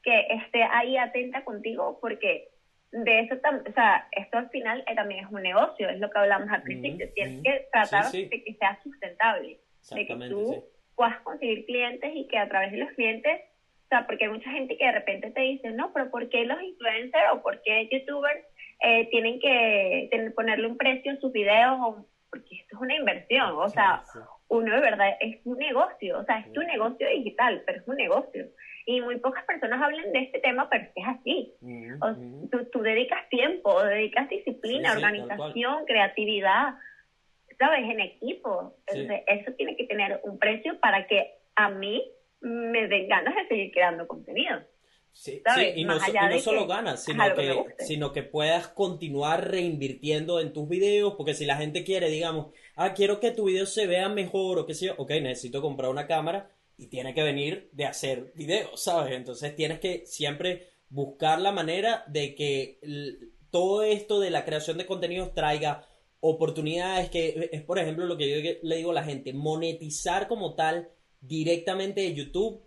[0.07, 2.49] que esté ahí atenta contigo porque
[2.93, 6.19] de eso, o sea, esto al final eh, también es un negocio, es lo que
[6.19, 7.13] hablamos al principio.
[7.13, 9.59] Tienes que tratar de que sea sustentable,
[9.91, 10.65] de que tú
[10.95, 13.41] puedas conseguir clientes y que a través de los clientes,
[13.87, 16.45] o sea, porque hay mucha gente que de repente te dice, no, pero ¿por qué
[16.45, 18.47] los influencers o por qué youtubers
[18.81, 21.79] eh, tienen que tener, ponerle un precio en sus videos?
[21.81, 24.05] O, porque esto es una inversión, o sea,
[24.49, 27.97] uno de verdad es un negocio, o sea, es tu negocio digital, pero es un
[27.97, 28.47] negocio.
[28.89, 31.53] Y muy pocas personas hablan de este tema, pero es así.
[32.73, 36.75] tú, dedicas tiempo, dedicas disciplina, organización, creatividad,
[37.59, 37.91] ¿sabes?
[37.91, 38.77] En equipo.
[38.87, 42.09] Entonces, eso tiene que tener un precio para que a mí
[42.41, 44.61] me den ganas de seguir creando contenido.
[45.17, 45.43] Sí,
[45.75, 45.99] y no,
[46.41, 51.57] solo ganas, sino que, sino que puedas continuar reinvirtiendo en tus videos, porque si la
[51.57, 54.95] gente quiere, digamos, ah, quiero que tu video se vea mejor o qué sé yo,
[54.99, 59.15] ok, necesito comprar una cámara, y tiene que venir de hacer videos, ¿sabes?
[59.15, 62.79] Entonces tienes que siempre buscar la manera de que
[63.51, 65.87] todo esto de la creación de contenidos traiga
[66.21, 70.55] oportunidades que es por ejemplo lo que yo le digo a la gente, monetizar como
[70.55, 70.89] tal
[71.21, 72.63] directamente de YouTube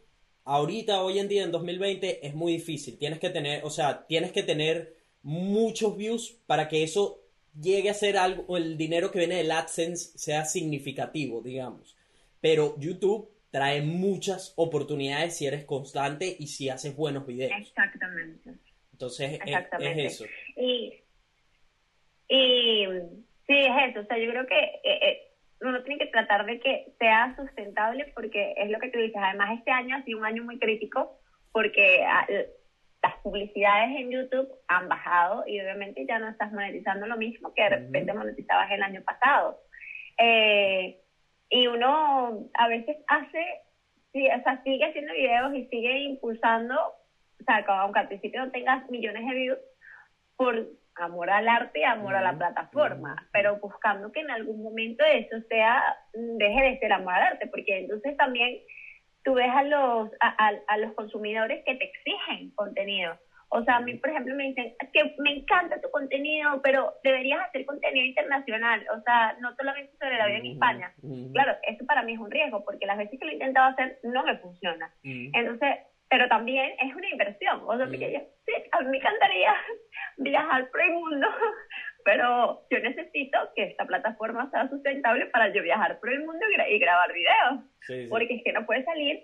[0.50, 4.32] ahorita hoy en día en 2020 es muy difícil, tienes que tener, o sea, tienes
[4.32, 7.22] que tener muchos views para que eso
[7.60, 11.96] llegue a ser algo, o el dinero que viene del AdSense sea significativo, digamos.
[12.42, 17.52] Pero YouTube trae muchas oportunidades si eres constante y si haces buenos videos.
[17.58, 18.52] Exactamente.
[18.92, 20.26] Entonces Es, eso.
[20.56, 20.94] Y,
[22.28, 22.86] y
[23.48, 24.02] sí, es eso.
[24.02, 25.20] O sea, yo creo que eh, eh,
[25.62, 29.18] uno tiene que tratar de que sea sustentable porque es lo que tú dices.
[29.22, 31.20] Además, este año ha sido un año muy crítico
[31.52, 32.28] porque ah,
[33.02, 37.64] las publicidades en YouTube han bajado y obviamente ya no estás monetizando lo mismo que
[37.64, 39.62] de repente monetizabas el año pasado.
[40.18, 40.99] Eh,
[41.50, 43.44] y uno a veces hace,
[44.14, 48.90] o sea, sigue haciendo videos y sigue impulsando, o sea, aunque al principio no tengas
[48.90, 49.60] millones de views,
[50.36, 55.04] por amor al arte y amor a la plataforma, pero buscando que en algún momento
[55.04, 55.82] eso sea,
[56.14, 58.60] deje de ser amor al arte, porque entonces también
[59.24, 63.18] tú ves a los, a, a los consumidores que te exigen contenido.
[63.52, 67.42] O sea, a mí, por ejemplo, me dicen que me encanta tu contenido, pero deberías
[67.42, 68.86] hacer contenido internacional.
[68.96, 70.94] O sea, no solamente sobre la vida en España.
[71.34, 74.00] Claro, eso para mí es un riesgo, porque las veces que lo he intentado hacer
[74.04, 74.94] no me funciona.
[75.04, 75.78] Entonces,
[76.10, 77.62] pero también es una inversión.
[77.66, 79.54] O sea, porque yo, sí, a mí me encantaría
[80.18, 81.28] viajar por el mundo,
[82.06, 86.80] pero yo necesito que esta plataforma sea sustentable para yo viajar por el mundo y,
[86.80, 88.10] grabar videos.
[88.10, 89.24] Porque es que no puede salir,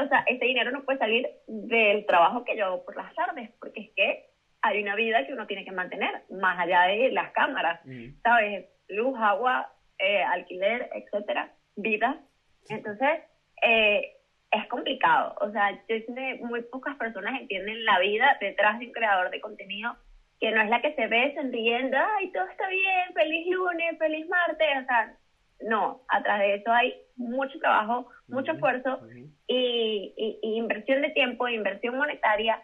[0.00, 3.50] o sea, ese dinero no puede salir del trabajo que yo hago por las tardes,
[3.58, 4.26] porque es que
[4.62, 7.80] hay una vida que uno tiene que mantener, más allá de las cámaras,
[8.22, 8.66] ¿sabes?
[8.88, 12.20] Luz, agua, eh, alquiler, etcétera, vida.
[12.68, 13.20] Entonces,
[13.62, 14.16] eh,
[14.50, 15.34] es complicado.
[15.40, 19.30] O sea, yo sé que muy pocas personas entienden la vida detrás de un creador
[19.30, 19.96] de contenido
[20.38, 24.26] que no es la que se ve sonriendo, ay, todo está bien, feliz lunes, feliz
[24.28, 25.16] martes, o sea,
[25.64, 29.00] no, atrás de eso hay mucho trabajo, mucho esfuerzo
[29.46, 32.62] y, y, inversión de tiempo, inversión monetaria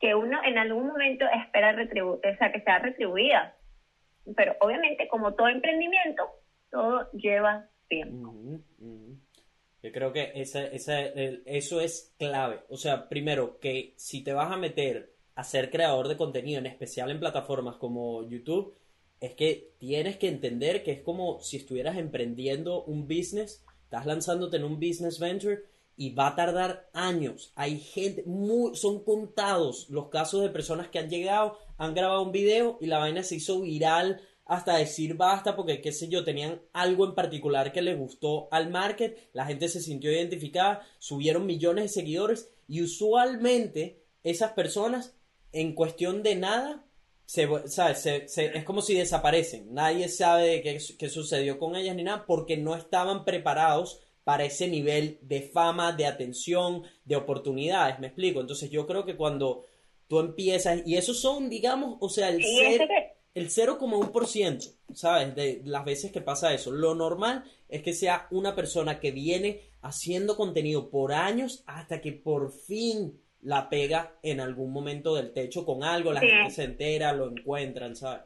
[0.00, 3.56] que uno en algún momento espera retribu o sea, que sea retribuida.
[4.36, 6.24] Pero obviamente, como todo emprendimiento,
[6.70, 8.34] todo lleva tiempo.
[9.82, 12.60] Yo creo que esa, esa, eso es clave.
[12.68, 16.66] O sea, primero, que si te vas a meter a ser creador de contenido, en
[16.66, 18.74] especial en plataformas como YouTube,
[19.20, 24.56] es que tienes que entender que es como si estuvieras emprendiendo un business, estás lanzándote
[24.56, 25.64] en un business venture
[25.96, 27.52] y va a tardar años.
[27.54, 32.32] Hay gente, muy, son contados los casos de personas que han llegado, han grabado un
[32.32, 36.62] video y la vaina se hizo viral hasta decir basta porque, qué sé yo, tenían
[36.72, 41.84] algo en particular que les gustó al market, la gente se sintió identificada, subieron millones
[41.84, 45.16] de seguidores y usualmente esas personas
[45.52, 46.85] en cuestión de nada,
[47.26, 52.56] se, es como si desaparecen, nadie sabe qué, qué sucedió con ellas ni nada porque
[52.56, 58.40] no estaban preparados para ese nivel de fama, de atención, de oportunidades, me explico.
[58.40, 59.64] Entonces yo creo que cuando
[60.08, 62.42] tú empiezas, y esos son, digamos, o sea, el
[63.36, 65.34] el 0,1%, ¿sabes?
[65.34, 66.70] De las veces que pasa eso.
[66.70, 72.12] Lo normal es que sea una persona que viene haciendo contenido por años hasta que
[72.12, 77.12] por fin la pega en algún momento del techo con algo, la gente se entera,
[77.12, 78.24] lo encuentran, ¿sabes?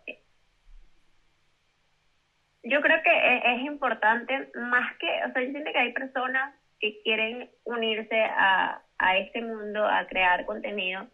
[2.63, 6.55] Yo creo que e-, es importante, más que, o sea, yo siento que hay personas
[6.79, 11.07] que quieren unirse a, a este mundo, a crear contenido.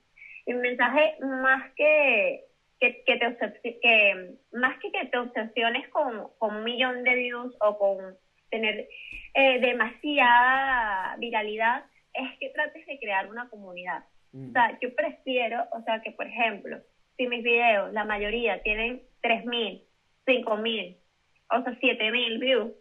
[0.44, 2.46] Y un mensaje más que
[2.80, 7.56] que, que, te que más que que te obsesiones con, con un millón de views
[7.61, 8.16] o con
[8.50, 8.88] tener
[9.35, 11.85] eh, demasiada viralidad,
[12.16, 14.05] es que trates de crear una comunidad.
[14.33, 14.50] Mm.
[14.50, 16.79] O sea, yo prefiero, o sea, que por ejemplo,
[17.16, 19.83] si mis videos, la mayoría tienen 3.000,
[20.26, 20.96] 5.000,
[21.50, 22.72] o sea, 7.000 views,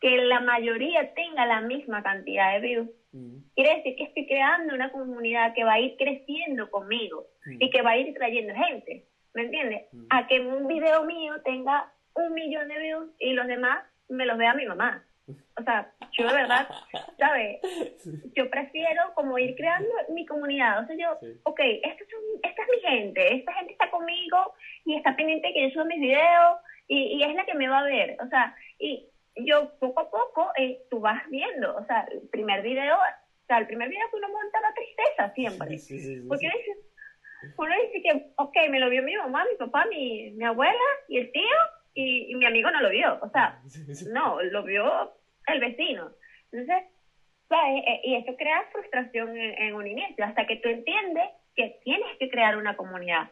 [0.00, 2.88] que la mayoría tenga la misma cantidad de views.
[3.12, 3.36] Mm.
[3.54, 7.56] Quiere decir que estoy creando una comunidad que va a ir creciendo conmigo mm.
[7.60, 9.86] y que va a ir trayendo gente, ¿me entiendes?
[10.10, 14.38] A que un video mío tenga un millón de views y los demás me los
[14.38, 15.04] vea mi mamá.
[15.58, 16.68] O sea, yo de verdad,
[17.18, 17.60] ¿sabes?
[18.34, 20.84] Yo prefiero como ir creando mi comunidad.
[20.84, 22.04] O sea, yo, ok, esta,
[22.42, 26.00] esta es mi gente, esta gente está conmigo y está pendiente que yo suba mis
[26.00, 28.16] videos y, y es la que me va a ver.
[28.20, 32.62] O sea, y yo poco a poco eh, tú vas viendo, o sea, el primer
[32.62, 35.78] video, o sea, el primer video que uno monta la tristeza siempre.
[36.28, 36.76] Porque uno dice,
[37.56, 40.74] uno dice que, ok, me lo vio mi mamá, mi papá, mi, mi abuela
[41.08, 41.56] y el tío,
[41.96, 43.18] y, mi amigo no lo vio.
[43.22, 43.58] O sea,
[44.12, 45.12] no, lo vio
[45.46, 46.12] el vecino.
[46.52, 46.84] Entonces,
[47.48, 47.82] ¿sabes?
[47.86, 52.28] Eh, y esto crea frustración en, un inicio, hasta que tú entiendes que tienes que
[52.28, 53.30] crear una comunidad.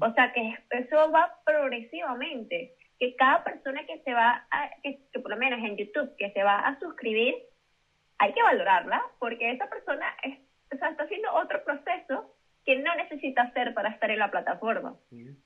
[0.00, 5.30] O sea, que eso va progresivamente que cada persona que se va, a, que, por
[5.30, 7.34] lo menos en YouTube, que se va a suscribir,
[8.18, 10.06] hay que valorarla, porque esa persona
[10.70, 14.96] está haciendo otro proceso que no necesita hacer para estar en la plataforma.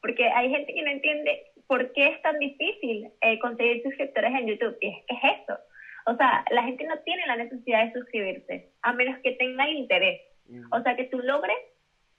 [0.00, 4.46] Porque hay gente que no entiende por qué es tan difícil eh, conseguir suscriptores en
[4.46, 4.76] YouTube.
[4.81, 5.59] Y es que es eso.
[6.07, 10.20] O sea, la gente no tiene la necesidad de suscribirse, a menos que tenga interés.
[10.70, 11.57] O sea, que tú logres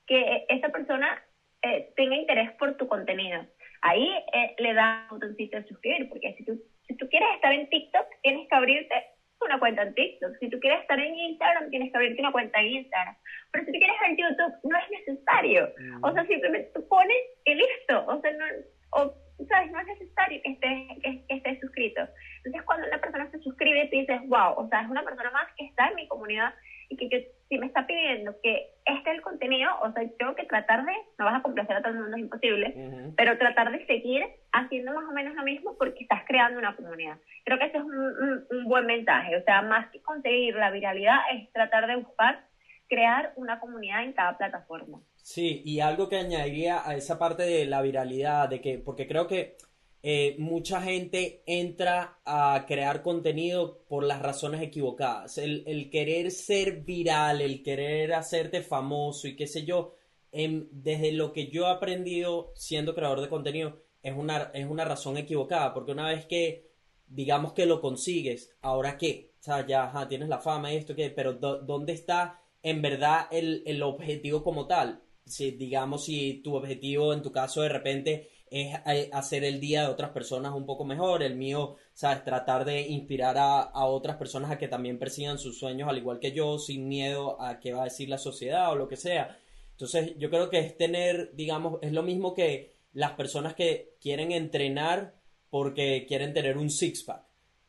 [0.06, 1.24] que esa persona
[1.62, 3.46] eh, tenga interés por tu contenido
[3.82, 7.54] ahí eh, le da un botoncito de suscribir, porque si tú, si tú quieres estar
[7.54, 8.96] en TikTok, tienes que abrirte
[9.42, 10.36] una cuenta en TikTok.
[10.40, 13.16] Si tú quieres estar en Instagram, tienes que abrirte una cuenta en Instagram.
[13.52, 15.70] Pero si tú quieres en YouTube, no es necesario.
[16.02, 18.06] O sea, simplemente tú pones y listo.
[18.08, 18.46] O sea, no,
[18.92, 19.14] o,
[19.46, 19.72] ¿sabes?
[19.72, 22.02] No es necesario que estés que, que esté suscrito.
[22.38, 25.48] Entonces, cuando una persona se suscribe, tú dices, wow, o sea, es una persona más
[25.56, 26.54] que está en mi comunidad
[26.90, 27.18] y que yo,
[27.50, 30.94] si me está pidiendo que este es el contenido, o sea, tengo que tratar de,
[31.18, 34.94] no vas a complacer a todo el mundo, es imposible, pero tratar de seguir haciendo
[34.94, 37.18] más o menos lo mismo porque estás creando una comunidad.
[37.46, 41.20] Creo que ese es un, un, buen mensaje, o sea, más que conseguir la viralidad
[41.34, 42.40] es tratar de buscar
[42.88, 45.02] crear una comunidad en cada plataforma.
[45.22, 49.28] Sí, y algo que añadiría a esa parte de la viralidad, de que, porque creo
[49.28, 49.58] que
[50.04, 55.38] eh, mucha gente entra a crear contenido por las razones equivocadas.
[55.38, 59.96] El, querer ser viral, el querer hacerte famoso y qué sé yo,
[60.32, 65.18] desde lo que yo he aprendido siendo creador de contenido, es una, es una razón
[65.18, 66.72] equivocada, porque una vez que,
[67.08, 69.34] digamos que lo consigues, ¿ahora qué?
[69.40, 71.10] O sea, ya tienes la fama y esto, ¿qué?
[71.10, 75.02] Pero ¿dónde está en verdad el, el objetivo como tal?
[75.26, 79.82] Si, digamos, si tu objetivo en tu caso de repente es eh, hacer el día
[79.82, 84.16] de otras personas un poco mejor, el mío, sabes, tratar de inspirar a, a, otras
[84.16, 87.74] personas a que también persigan sus sueños al igual que yo, sin miedo a qué
[87.74, 89.38] va a decir la sociedad o lo que sea.
[89.72, 94.32] Entonces, yo creo que es tener, digamos, es lo mismo que las personas que quieren
[94.32, 95.14] entrenar
[95.50, 97.27] porque quieren tener un six-pack.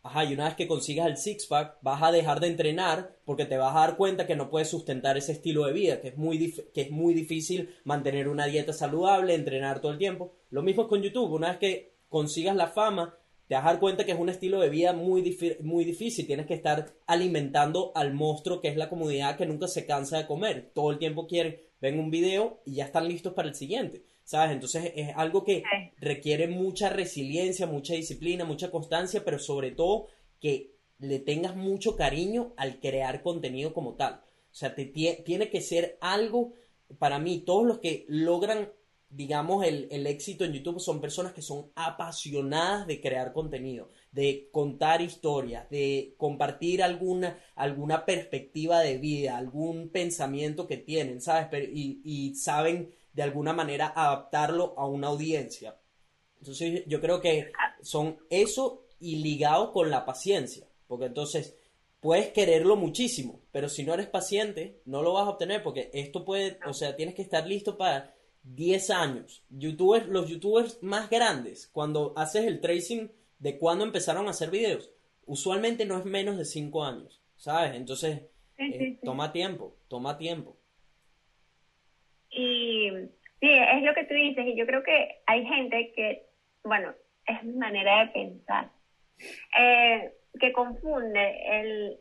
[0.08, 3.58] Ajá, y una vez que consigas el six-pack, vas a dejar de entrenar porque te
[3.58, 6.50] vas a dar cuenta que no puedes sustentar ese estilo de vida, que es muy,
[6.72, 10.32] que es muy difícil mantener una dieta saludable, entrenar todo el tiempo.
[10.48, 11.30] Lo mismo es con YouTube.
[11.30, 14.60] Una vez que consigas la fama, te vas a dar cuenta que es un estilo
[14.60, 16.26] de vida muy, muy difícil.
[16.26, 20.26] Tienes que estar alimentando al monstruo que es la comunidad que nunca se cansa de
[20.26, 20.70] comer.
[20.74, 24.06] Todo el tiempo quieren, ven un video y ya están listos para el siguiente.
[24.28, 24.52] ¿Sabes?
[24.52, 25.64] Entonces es algo que
[25.96, 30.08] requiere mucha resiliencia, mucha disciplina, mucha constancia, pero sobre todo
[30.38, 34.20] que le tengas mucho cariño al crear contenido como tal.
[34.50, 36.52] O sea, te tiene que ser algo,
[36.98, 38.70] para mí, todos los que logran,
[39.08, 44.50] digamos, el, el éxito en YouTube son personas que son apasionadas de crear contenido, de
[44.52, 51.48] contar historias, de compartir alguna, alguna perspectiva de vida, algún pensamiento que tienen, ¿sabes?
[51.72, 55.76] y, y saben de alguna manera adaptarlo a una audiencia.
[56.38, 57.50] Entonces yo creo que
[57.82, 61.56] son eso y ligado con la paciencia, porque entonces
[61.98, 66.24] puedes quererlo muchísimo, pero si no eres paciente, no lo vas a obtener, porque esto
[66.24, 68.14] puede, o sea, tienes que estar listo para
[68.44, 69.42] 10 años.
[69.50, 73.10] YouTubers, los youtubers más grandes, cuando haces el tracing
[73.40, 74.92] de cuándo empezaron a hacer videos,
[75.26, 77.74] usualmente no es menos de 5 años, ¿sabes?
[77.74, 78.22] Entonces,
[78.58, 80.56] eh, toma tiempo, toma tiempo.
[82.30, 82.90] Y
[83.40, 86.22] sí, es lo que tú dices, y yo creo que hay gente que,
[86.64, 86.94] bueno,
[87.26, 88.70] es mi manera de pensar,
[89.58, 91.98] eh, que confunde el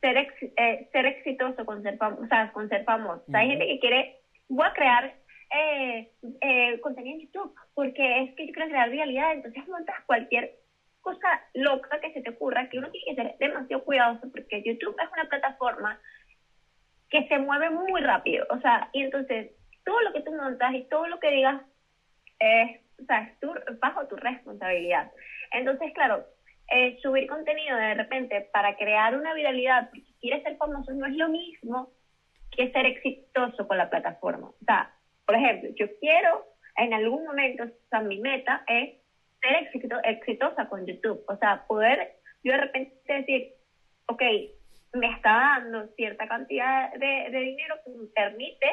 [0.00, 0.16] ser,
[0.56, 3.24] eh, ser exitoso con ser, o sea, con ser famoso.
[3.32, 5.14] hay gente que quiere, voy a crear
[5.54, 10.58] eh, eh, contenido en YouTube, porque es que yo quiero crear realidad, entonces montas cualquier
[11.00, 14.96] cosa loca que se te ocurra, que uno tiene que ser demasiado cuidadoso, porque YouTube
[15.02, 16.00] es una plataforma
[17.12, 18.46] que se mueve muy rápido.
[18.48, 19.52] O sea, y entonces
[19.84, 21.60] todo lo que tú montas y todo lo que digas
[22.38, 25.12] es, o sea, es bajo tu responsabilidad.
[25.52, 26.24] Entonces, claro,
[26.70, 31.14] eh, subir contenido de repente para crear una viralidad, porque quieres ser famoso, no es
[31.16, 31.90] lo mismo
[32.50, 34.48] que ser exitoso con la plataforma.
[34.48, 34.90] O sea,
[35.26, 36.46] por ejemplo, yo quiero
[36.78, 38.94] en algún momento, o sea, mi meta es
[39.42, 41.22] ser exitosa con YouTube.
[41.28, 43.52] O sea, poder yo de repente decir,
[44.06, 44.22] ok,
[44.94, 48.66] me está dando cierta cantidad de, dinero que me permite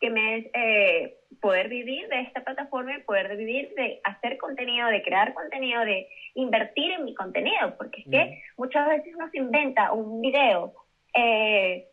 [0.00, 5.02] que me eh, poder vivir de esta plataforma y poder vivir de hacer contenido, de
[5.02, 9.92] crear contenido, de invertir en mi contenido, porque es que muchas veces uno se inventa
[9.92, 10.74] un video
[11.14, 11.86] eh,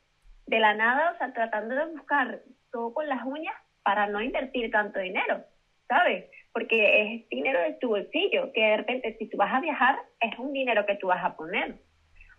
[0.48, 2.42] de la nada, o sea, tratando de buscar
[2.72, 5.44] todo con las uñas para no invertir tanto dinero,
[5.88, 6.26] ¿sabes?
[6.52, 10.38] Porque es dinero de tu bolsillo, que de repente si tú vas a viajar, es
[10.38, 11.76] un dinero que tú vas a poner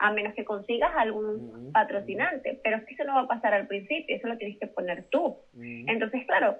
[0.03, 3.69] a menos que consigas algún patrocinante, pero es que eso no va a pasar al
[3.69, 5.37] principio, eso lo tienes que poner tú.
[5.57, 6.57] Entonces, claro,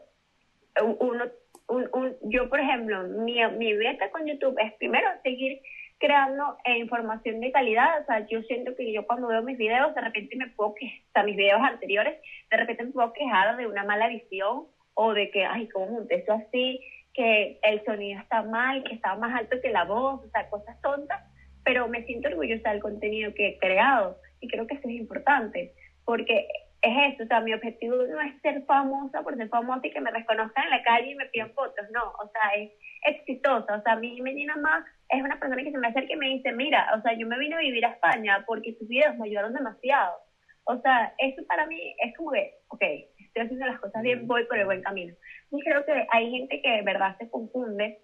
[0.80, 1.24] uno,
[1.66, 5.61] un, yo, por ejemplo, mi, mi meta con YouTube es primero seguir
[5.99, 9.93] creando eh, información de calidad, o sea, yo siento que yo cuando veo mis videos,
[9.93, 13.57] de repente me puedo quejar, o sea, mis videos anteriores, de repente me puedo quejar
[13.57, 16.80] de una mala visión o de que, ay, ¿cómo monté eso así?
[17.12, 20.80] Que el sonido está mal, que está más alto que la voz, o sea, cosas
[20.80, 21.20] tontas
[21.64, 25.72] pero me siento orgullosa del contenido que he creado y creo que eso es importante,
[26.04, 26.46] porque
[26.82, 30.00] es eso, o sea, mi objetivo no es ser famosa por ser famosa y que
[30.00, 32.70] me reconozcan en la calle y me pidan fotos, no, o sea, es
[33.06, 36.12] exitosa, o sea, a mí me llena más, es una persona que se me acerca
[36.12, 38.88] y me dice, mira, o sea, yo me vine a vivir a España porque tus
[38.88, 40.16] videos me ayudaron demasiado,
[40.64, 42.82] o sea, eso para mí es como que, ok,
[43.18, 45.14] estoy haciendo las cosas bien, voy por el buen camino.
[45.50, 47.98] Y creo que hay gente que de verdad se confunde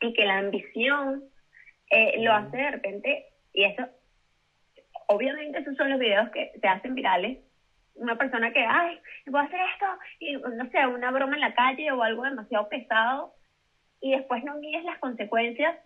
[0.00, 1.24] y que la ambición
[1.90, 3.86] eh, lo hace de repente, y eso,
[5.08, 7.38] obviamente esos son los videos que se hacen virales,
[7.94, 9.86] una persona que, ay, voy a hacer esto,
[10.20, 13.34] y no sé, una broma en la calle o algo demasiado pesado,
[14.00, 15.76] y después no mides las consecuencias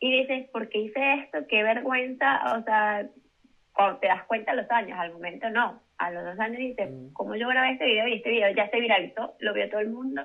[0.00, 1.46] y dices, ¿por qué hice esto?
[1.48, 3.06] Qué vergüenza, o sea,
[3.72, 6.90] cuando te das cuenta a los años, al momento no, a los dos años dices,
[6.90, 7.12] mm.
[7.12, 9.34] ¿cómo yo grabé este video y este video ya se viralizó?
[9.40, 10.22] Lo vio todo el mundo,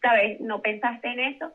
[0.00, 0.40] ¿sabes?
[0.40, 1.52] No pensaste en eso,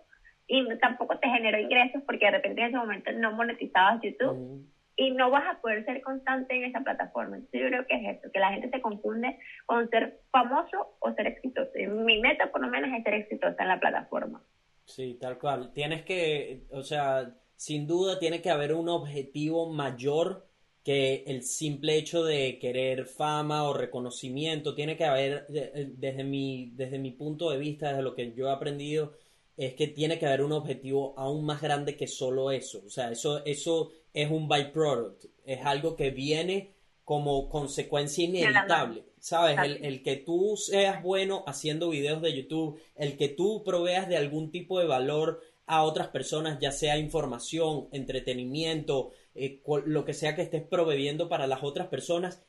[0.47, 5.11] y tampoco te generó ingresos porque de repente en ese momento no monetizabas YouTube y
[5.11, 7.37] no vas a poder ser constante en esa plataforma.
[7.37, 11.13] Entonces yo creo que es eso, que la gente se confunde con ser famoso o
[11.13, 11.71] ser exitoso.
[11.75, 14.43] Y mi meta por lo menos es ser exitosa en la plataforma.
[14.85, 15.71] Sí, tal cual.
[15.73, 20.45] Tienes que, o sea, sin duda tiene que haber un objetivo mayor
[20.83, 24.75] que el simple hecho de querer fama o reconocimiento.
[24.75, 28.51] Tiene que haber, desde mi, desde mi punto de vista, desde lo que yo he
[28.51, 29.13] aprendido,
[29.57, 32.81] es que tiene que haber un objetivo aún más grande que solo eso.
[32.85, 36.73] O sea, eso, eso es un byproduct, es algo que viene
[37.03, 39.03] como consecuencia inevitable.
[39.19, 39.57] ¿Sabes?
[39.63, 44.17] El, el, que tú seas bueno haciendo videos de YouTube, el que tú proveas de
[44.17, 50.35] algún tipo de valor a otras personas, ya sea información, entretenimiento, eh, lo que sea
[50.35, 52.43] que estés proveyendo para las otras personas,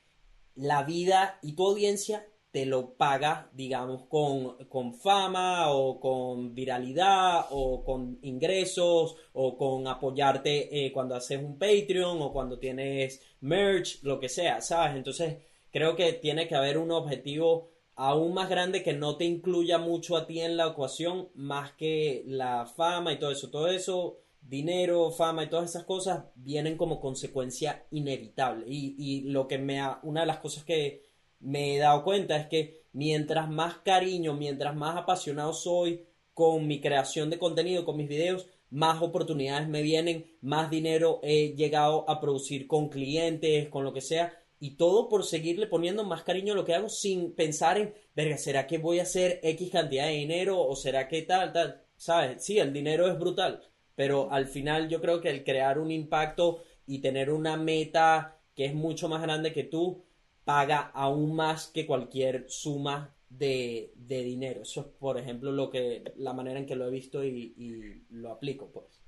[0.55, 7.47] la vida y tu audiencia te lo paga, digamos, con, con, fama o con viralidad
[7.51, 14.01] o con ingresos o con apoyarte eh, cuando haces un Patreon o cuando tienes merch,
[14.05, 14.95] lo que sea, ¿sabes?
[14.95, 15.39] Entonces
[15.73, 20.17] creo que tiene que haber un objetivo aún más grande que no te incluya mucho
[20.17, 23.51] a ti en la ecuación más que la fama y todo eso.
[23.51, 28.65] Todo eso, dinero, fama y todas esas cosas vienen como consecuencia inevitable.
[28.69, 31.04] Y lo que me ha, una de las cosas que
[31.45, 36.81] me he dado cuenta es que mientras más cariño, mientras más apasionado soy con mi
[36.81, 42.21] creación de contenido, con mis videos, más oportunidades me vienen, más dinero he llegado a
[42.21, 46.57] producir con clientes, con lo que sea, y todo por seguirle poniendo más cariño a
[46.57, 50.15] lo que hago sin pensar en, verga, ¿será que voy a hacer X cantidad de
[50.15, 51.83] dinero o será que tal, tal?
[51.97, 52.45] ¿Sabes?
[52.45, 53.63] Sí, el dinero es brutal,
[53.95, 58.65] pero al final yo creo que el crear un impacto y tener una meta que
[58.65, 60.03] es mucho más grande que tú,
[60.45, 64.63] paga aún más que cualquier suma de, dinero.
[64.63, 68.31] Eso es, por ejemplo, lo que la manera en que lo he visto y, lo
[68.31, 69.03] aplico, pues.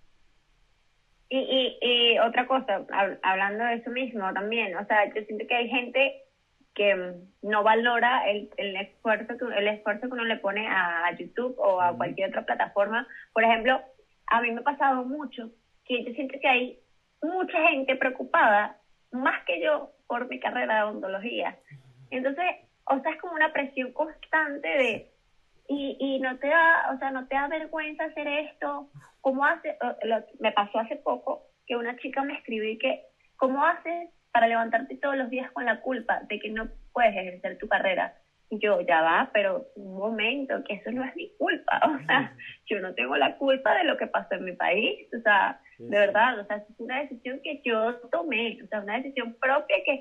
[1.29, 2.87] Y, y, y, otra cosa,
[3.23, 6.23] hablando de eso mismo también, o sea, yo siento que hay gente
[6.75, 11.59] que no valora el, el esfuerzo que el esfuerzo que uno le pone a YouTube
[11.59, 13.09] o a cualquier otra plataforma.
[13.33, 13.81] Por ejemplo,
[14.27, 15.51] a mí me ha pasado mucho
[15.85, 16.79] que yo siento que hay
[17.23, 18.79] mucha gente preocupada,
[19.11, 21.57] más que yo, por mi carrera de odontología.
[22.11, 22.45] Entonces,
[22.85, 25.11] o sea, es como una presión constante de,
[25.69, 28.89] y, y no te da, o sea, no te da vergüenza hacer esto,
[29.21, 29.77] ¿cómo hace?
[30.39, 33.03] me pasó hace poco que una chica me escribió que,
[33.37, 37.59] ¿cómo haces para levantarte todos los días con la culpa de que no puedes ejercer
[37.59, 38.15] tu carrera?
[38.49, 42.33] Y yo, ya va, pero un momento, que eso no es mi culpa, o sea,
[42.67, 45.99] yo no tengo la culpa de lo que pasó en mi país, o sea, de
[45.99, 50.01] verdad, o sea, es una decisión que yo tomé, o sea, una decisión propia que,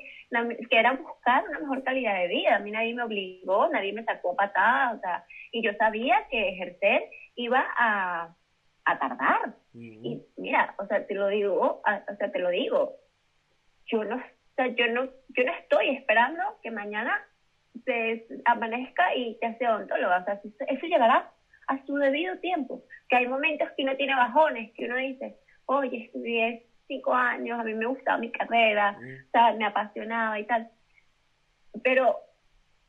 [0.69, 2.55] que era buscar una mejor calidad de vida.
[2.55, 6.49] A mí nadie me obligó, nadie me sacó patadas, o sea, y yo sabía que
[6.49, 7.03] ejercer
[7.35, 8.33] iba a,
[8.85, 9.55] a tardar.
[9.73, 12.93] Y mira, o sea, te lo digo, o sea, te lo digo,
[13.87, 17.21] yo no, o sea, yo no, yo no estoy esperando que mañana
[17.83, 21.29] se amanezca y te hace odontóloga, o sea, eso llegará
[21.67, 25.35] a su debido tiempo, que hay momentos que uno tiene bajones, que uno dice,
[25.65, 30.45] oye, estudié cinco años, a mí me gustaba mi carrera, o sea, me apasionaba y
[30.45, 30.67] tal.
[31.83, 32.15] Pero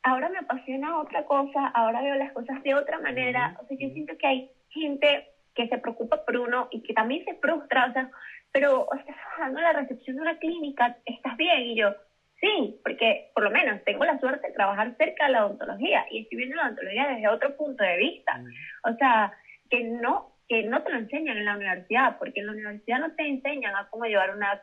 [0.03, 3.55] ahora me apasiona otra cosa, ahora veo las cosas de otra manera.
[3.61, 7.25] O sea, yo siento que hay gente que se preocupa por uno y que también
[7.25, 8.09] se frustra, o sea,
[8.51, 11.61] pero estás trabajando en la recepción de una clínica, estás bien.
[11.61, 11.93] Y yo,
[12.39, 16.21] sí, porque por lo menos tengo la suerte de trabajar cerca de la odontología y
[16.21, 18.39] estoy viendo la odontología desde otro punto de vista.
[18.83, 19.31] O sea,
[19.69, 23.13] que no que no te lo enseñan en la universidad, porque en la universidad no
[23.15, 24.61] te enseñan a cómo llevar una,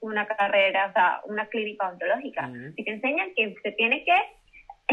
[0.00, 2.50] una carrera, o sea, una clínica odontológica.
[2.76, 4.12] Y te enseñan que se tiene que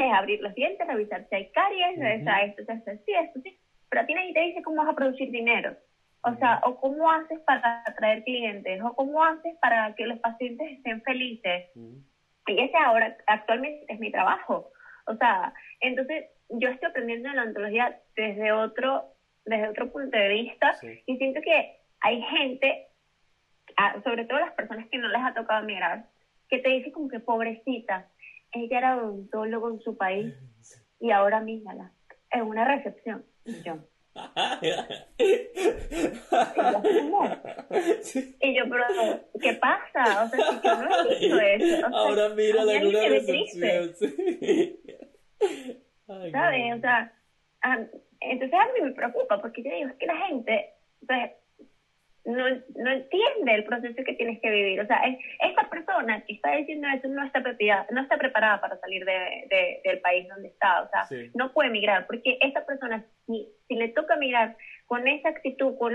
[0.02, 3.40] eh, abrir los dientes, revisar si hay caries, o sea, esto, esto, esto, sí, esto,
[3.42, 3.60] sí.
[3.90, 5.76] Pero a ti nadie te dice cómo vas a producir dinero.
[6.24, 10.72] O sea, o cómo haces para atraer clientes, o cómo haces para que los pacientes
[10.72, 11.70] estén felices.
[12.48, 14.72] Y ese ahora, actualmente, es mi trabajo.
[15.08, 19.06] O sea, entonces yo estoy aprendiendo en la odontología desde otro
[19.46, 22.88] desde otro punto de vista y siento que hay gente,
[24.04, 26.06] sobre todo las personas que no les ha tocado mirar,
[26.50, 28.10] que te dice como que pobrecita,
[28.52, 30.34] ella era odontólogo en su país
[31.00, 31.92] y ahora mírala,
[32.30, 33.26] en una recepción.
[33.46, 33.80] Y yo,
[38.42, 38.86] y yo, pero,
[39.42, 40.24] ¿qué pasa?
[40.24, 41.88] O sea, si yo no he visto eso.
[41.94, 43.94] Ahora mírala en una recepción.
[46.32, 46.76] ¿Sabes?
[46.76, 47.14] O sea,
[48.22, 50.74] entonces a mí me preocupa porque yo digo, es que la gente
[52.26, 54.82] no, no entiende el proceso que tienes que vivir.
[54.82, 58.62] O sea, es, esta persona que está diciendo eso no está preparada, no está preparada
[58.62, 60.84] para salir de, del país donde está.
[60.84, 64.56] O sea, no puede migrar porque esta persona, si, si le toca migrar
[64.86, 65.94] con esa actitud, con,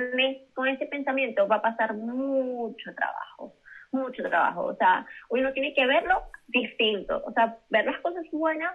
[0.55, 3.55] con ese pensamiento, va a pasar mucho trabajo,
[3.93, 4.65] mucho trabajo.
[4.65, 8.75] O sea, uno tiene que verlo distinto, o sea, ver las cosas buenas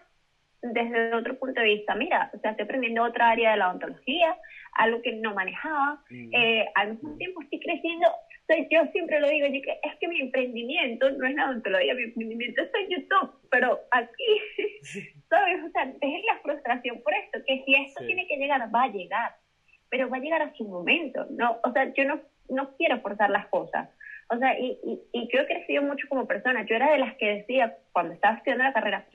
[0.62, 1.95] desde otro punto de vista.
[1.95, 4.38] Mira, o sea, estoy aprendiendo otra área de la odontología,
[4.74, 6.30] algo que no manejaba, mm.
[6.34, 8.07] eh, al mismo tiempo estoy creciendo.
[8.70, 12.03] yo siempre lo digo, yo que es que mi emprendimiento no es la odontología, mi
[12.03, 14.24] emprendimiento es en YouTube, pero aquí,
[15.30, 15.64] ¿sabes?
[15.64, 18.91] O sea, es la frustración por esto, que si esto tiene que llegar, va a
[18.91, 19.36] llegar,
[19.89, 21.59] pero va a llegar a su momento, ¿no?
[21.64, 23.89] O sea, yo no, no quiero forzar las cosas.
[24.30, 26.66] O sea, y, y, y yo he crecido mucho como persona.
[26.66, 29.05] Yo era de las que decía, cuando estaba estudiando la carrera,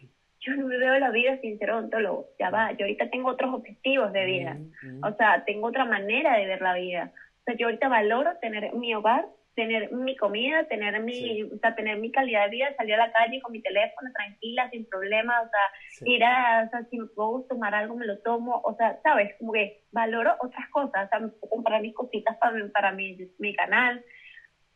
[0.47, 3.53] yo no me veo la vida sin ser odontólogo, ya va, yo ahorita tengo otros
[3.53, 5.05] objetivos de vida, mm, mm.
[5.05, 7.13] o sea, tengo otra manera de ver la vida.
[7.41, 11.75] O sea, yo ahorita valoro tener mi hogar, tener mi comida, tener mi, o sea,
[11.75, 15.47] tener mi calidad de vida, salir a la calle con mi teléfono tranquila, sin problemas,
[15.47, 18.77] o sea, ir a, o sea, si me puedo tomar algo, me lo tomo, o
[18.77, 22.69] sea, sabes, como que valoro otras cosas, o sea, me puedo comprar mis cositas para,
[22.69, 24.05] para mi, mi canal,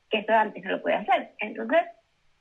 [0.09, 1.33] que eso antes no lo podía hacer.
[1.39, 1.83] Entonces,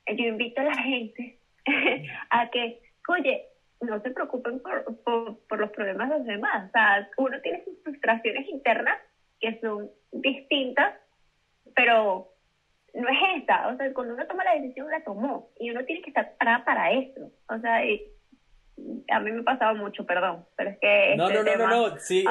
[0.06, 1.38] yo invito a la gente
[2.30, 3.46] a que oye,
[3.80, 4.84] no se preocupen por,
[5.48, 6.68] por, los problemas de los demás.
[6.68, 8.98] O sea, uno tiene sus frustraciones internas
[9.40, 10.94] que son distintas,
[11.74, 12.28] pero
[12.94, 13.68] no es esa.
[13.68, 15.50] O sea, cuando uno toma la decisión, la tomó.
[15.58, 17.32] Y uno tiene que estar parada para eso.
[17.48, 21.14] O sea, a mí me ha pasado mucho, perdón, pero es que...
[21.16, 22.24] No, este no, no, no, no, sí,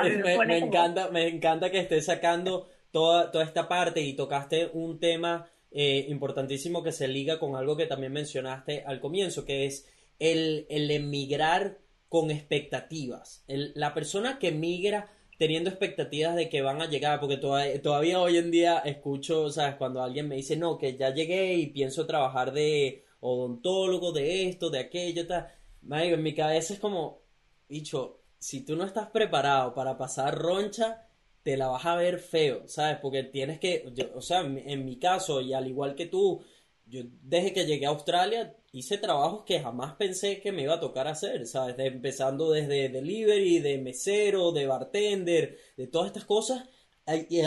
[0.45, 5.47] me, encanta, me encanta que estés sacando toda, toda esta parte y tocaste un tema
[5.71, 9.87] eh, importantísimo que se liga con algo que también mencionaste al comienzo, que es
[10.19, 13.43] el, emigrar con expectativas.
[13.47, 18.51] la persona que migra teniendo expectativas de que van a llegar, porque todavía, hoy en
[18.51, 19.75] día escucho, ¿sabes?
[19.77, 24.69] Cuando alguien me dice, no, que ya llegué y pienso trabajar de odontólogo, de esto,
[24.69, 25.47] de aquello, tal.
[25.89, 27.21] en mi cabeza es como,
[27.69, 31.07] dicho, si tú no estás preparado para pasar roncha,
[31.43, 32.97] te la vas a ver feo, ¿sabes?
[33.01, 36.43] Porque tienes que, o sea, en mi caso, y al igual que tú,
[36.85, 40.79] yo desde que llegué a Australia hice trabajos que jamás pensé que me iba a
[40.79, 41.75] tocar hacer, ¿sabes?
[41.79, 46.69] empezando desde delivery, de mesero, de bartender, de todas estas cosas,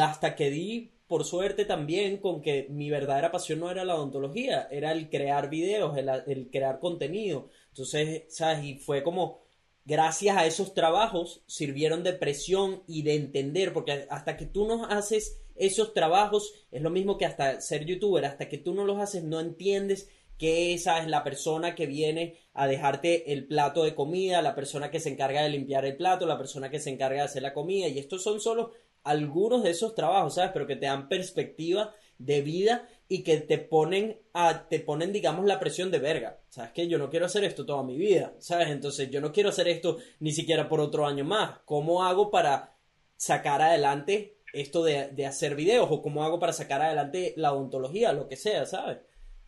[0.01, 4.67] hasta que di, por suerte también, con que mi verdadera pasión no era la odontología,
[4.71, 7.49] era el crear videos, el, el crear contenido.
[7.69, 8.65] Entonces, ¿sabes?
[8.65, 9.43] Y fue como,
[9.85, 14.87] gracias a esos trabajos, sirvieron de presión y de entender, porque hasta que tú no
[14.87, 18.99] haces esos trabajos, es lo mismo que hasta ser youtuber, hasta que tú no los
[18.99, 20.09] haces, no entiendes
[20.39, 24.91] que esa es la persona que viene a dejarte el plato de comida, la persona
[24.91, 27.55] que se encarga de limpiar el plato, la persona que se encarga de hacer la
[27.55, 27.89] comida.
[27.89, 28.73] Y estos son solo
[29.05, 30.51] algunos de esos trabajos, ¿sabes?
[30.53, 35.45] Pero que te dan perspectiva de vida y que te ponen a, te ponen, digamos,
[35.45, 36.41] la presión de verga.
[36.49, 38.69] ¿Sabes que Yo no quiero hacer esto toda mi vida, ¿sabes?
[38.69, 41.59] Entonces yo no quiero hacer esto ni siquiera por otro año más.
[41.65, 42.77] ¿Cómo hago para
[43.17, 45.89] sacar adelante esto de, de hacer videos?
[45.91, 48.99] ¿O cómo hago para sacar adelante la odontología, lo que sea, ¿sabes?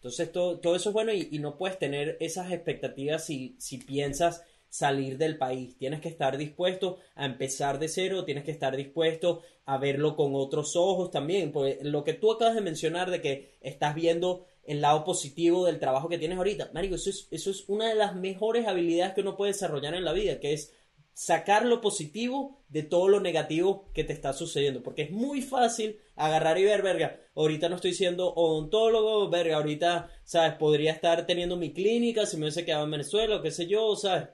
[0.05, 4.43] Entonces todo, todo eso es bueno y, no puedes tener esas expectativas si, si piensas
[4.69, 5.79] salir del país.
[5.79, 10.35] Tienes que estar dispuesto a empezar de cero, tienes que estar dispuesto a verlo con
[10.35, 11.53] otros ojos también.
[11.53, 15.79] Porque lo que tú acabas de mencionar de que estás viendo el lado positivo del
[15.79, 19.23] trabajo que tienes ahorita, Marico, eso es, eso es una de las mejores habilidades que
[19.23, 20.75] uno puede desarrollar en la vida, que es
[21.15, 24.83] sacar lo positivo de todo lo negativo que te está sucediendo.
[24.83, 30.11] Porque es muy fácil agarrar y ver, verga, ahorita no estoy siendo odontólogo, verga, ahorita,
[30.25, 30.55] ¿sabes?
[30.55, 33.97] Podría estar teniendo mi clínica si me hubiese quedado en Venezuela o qué sé yo,
[33.97, 34.29] ¿sabes?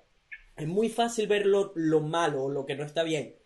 [0.56, 3.36] Es muy fácil ver lo, lo malo o lo que no está bien.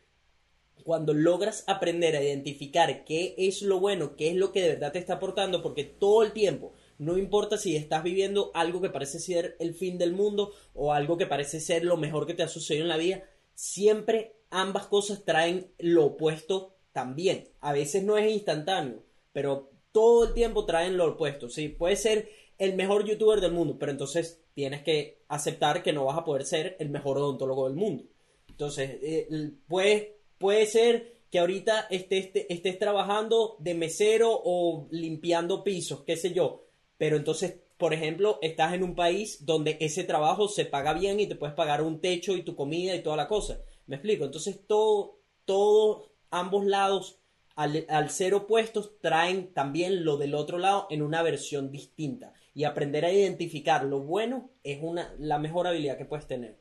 [0.84, 4.92] Cuando logras aprender a identificar qué es lo bueno, qué es lo que de verdad
[4.92, 9.18] te está aportando, porque todo el tiempo no importa si estás viviendo algo que parece
[9.18, 12.48] ser el fin del mundo o algo que parece ser lo mejor que te ha
[12.48, 13.24] sucedido en la vida,
[13.54, 17.48] siempre ambas cosas traen lo opuesto también.
[17.60, 21.48] A veces no es instantáneo, pero todo el tiempo traen lo opuesto.
[21.48, 26.04] Sí, puede ser el mejor youtuber del mundo, pero entonces tienes que aceptar que no
[26.04, 28.04] vas a poder ser el mejor odontólogo del mundo.
[28.48, 29.28] Entonces, eh,
[29.66, 36.32] puede, puede ser que ahorita estés, estés trabajando de mesero o limpiando pisos, qué sé
[36.32, 36.63] yo,
[36.98, 41.26] pero entonces, por ejemplo, estás en un país donde ese trabajo se paga bien y
[41.26, 43.58] te puedes pagar un techo y tu comida y toda la cosa.
[43.86, 44.24] ¿Me explico?
[44.24, 47.20] Entonces, todo, todos, ambos lados,
[47.56, 52.32] al, ser opuestos, traen también lo del otro lado en una versión distinta.
[52.54, 56.56] Y aprender a identificar lo bueno es una, la mejor habilidad que puedes tener.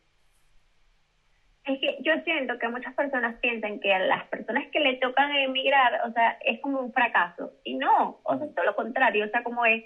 [1.65, 5.33] Es que yo siento que muchas personas piensan que a las personas que le tocan
[5.33, 7.53] emigrar, o sea, es como un fracaso.
[7.63, 9.25] Y no, o sea, es todo lo contrario.
[9.25, 9.83] O sea, como es,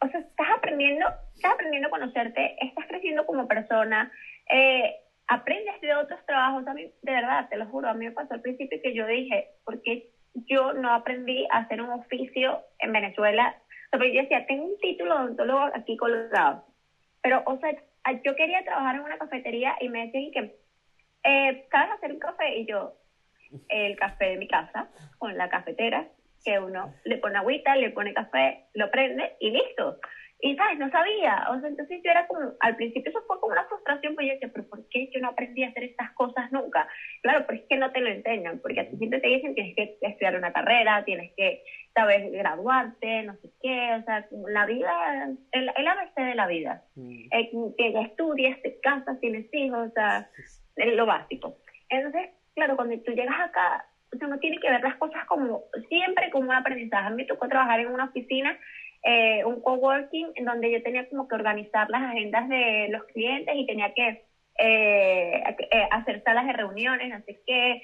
[0.00, 4.10] o sea, estás aprendiendo, estás aprendiendo a conocerte, estás creciendo como persona,
[4.50, 4.92] eh,
[5.26, 6.66] aprendes de otros trabajos.
[6.66, 9.06] A mí, de verdad, te lo juro, a mí me pasó al principio que yo
[9.06, 13.54] dije, ¿por qué yo no aprendí a hacer un oficio en Venezuela?
[13.92, 16.64] O sea, yo decía, tengo un título de odontólogo aquí colgado.
[17.22, 17.70] Pero, o sea,
[18.22, 20.56] yo quería trabajar en una cafetería y me decían que,
[21.24, 22.58] eh, ¿sabes hacer un café?
[22.58, 22.92] Y yo,
[23.68, 24.88] el café de mi casa,
[25.18, 26.06] con la cafetera,
[26.44, 29.98] que uno le pone agüita, le pone café, lo prende y listo.
[30.40, 30.78] Y, ¿sabes?
[30.78, 31.46] No sabía.
[31.50, 34.34] O sea, entonces yo era como, al principio eso fue como una frustración, porque yo
[34.34, 36.86] decía, pero ¿por qué yo no aprendí a hacer estas cosas nunca?
[37.22, 39.62] Claro, pero es que no te lo enseñan, porque a ti siempre te dicen que
[39.62, 41.62] tienes que estudiar una carrera, tienes que,
[41.94, 42.30] ¿sabes?
[42.30, 43.94] Graduarte, no sé qué.
[44.00, 46.82] O sea, la vida, el, el ABC de la vida.
[46.94, 47.26] Mm.
[47.30, 50.28] Eh, que estudias, te casas, tienes hijos, o sea,
[50.76, 51.56] es lo básico.
[51.88, 53.86] Entonces, claro, cuando tú llegas acá,
[54.22, 57.06] uno tiene que ver las cosas como, siempre como un aprendizaje.
[57.06, 58.58] A mí me tocó trabajar en una oficina
[59.06, 63.54] eh, un coworking en donde yo tenía como que organizar las agendas de los clientes
[63.54, 64.24] y tenía que
[64.58, 67.82] eh, eh, hacer salas de reuniones, así que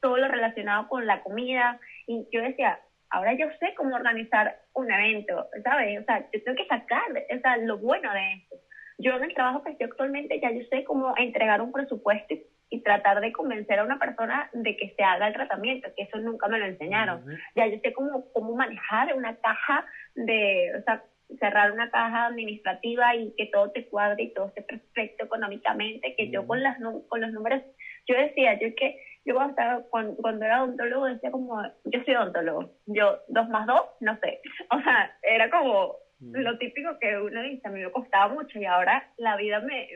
[0.00, 1.78] todo lo relacionado con la comida.
[2.06, 2.80] Y yo decía,
[3.10, 6.00] ahora yo sé cómo organizar un evento, ¿sabes?
[6.00, 8.56] O sea, yo tengo que sacar o sea, lo bueno de esto.
[8.98, 12.34] Yo en el trabajo que estoy actualmente ya yo sé cómo entregar un presupuesto
[12.70, 16.18] y tratar de convencer a una persona de que se haga el tratamiento, que eso
[16.18, 17.22] nunca me lo enseñaron.
[17.54, 19.84] Ya yo sé cómo, cómo manejar una caja
[20.14, 21.02] de, o sea,
[21.38, 26.30] cerrar una caja administrativa y que todo te cuadre y todo esté perfecto económicamente, que
[26.30, 26.78] yo con, las,
[27.08, 27.62] con los números,
[28.06, 32.70] yo decía, yo que yo cuando, estaba, cuando, era odontólogo decía como, yo soy odontólogo,
[32.86, 34.40] yo dos más dos, no sé,
[34.70, 35.94] o sea, era como,
[36.30, 39.88] lo típico que uno dice, a mí me costaba mucho y ahora la vida me,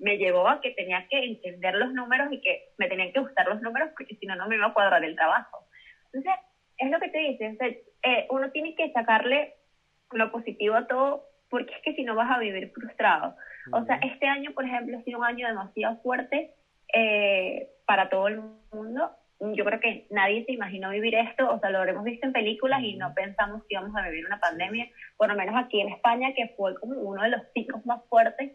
[0.00, 3.48] me llevó a que tenía que entender los números y que me tenían que gustar
[3.48, 5.66] los números porque si no, no me iba a cuadrar el trabajo.
[6.06, 6.32] Entonces,
[6.78, 7.56] es lo que te dice,
[8.02, 9.54] eh, uno tiene que sacarle
[10.12, 13.36] lo positivo a todo porque es que si no vas a vivir frustrado.
[13.72, 16.54] O sea, este año, por ejemplo, ha sido un año demasiado fuerte
[16.94, 18.40] eh, para todo el
[18.72, 19.10] mundo
[19.54, 22.82] yo creo que nadie se imaginó vivir esto, o sea, lo habremos visto en películas
[22.82, 26.32] y no pensamos que íbamos a vivir una pandemia, por lo menos aquí en España,
[26.34, 28.52] que fue como uno de los picos más fuertes,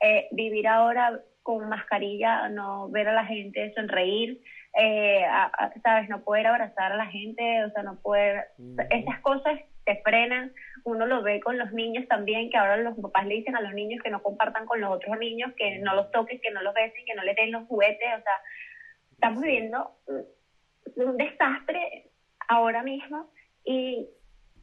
[0.00, 4.42] eh, vivir ahora con mascarilla, no ver a la gente sonreír,
[4.78, 5.24] eh,
[5.82, 8.48] sabes, no poder abrazar a la gente, o sea, no poder,
[8.90, 10.52] esas cosas te frenan,
[10.84, 13.72] uno lo ve con los niños también, que ahora los papás le dicen a los
[13.72, 16.74] niños que no compartan con los otros niños, que no los toquen, que no los
[16.74, 18.32] besen, que no les den los juguetes, o sea,
[19.16, 19.90] estamos viviendo
[20.96, 22.10] un desastre
[22.48, 23.30] ahora mismo
[23.64, 24.06] y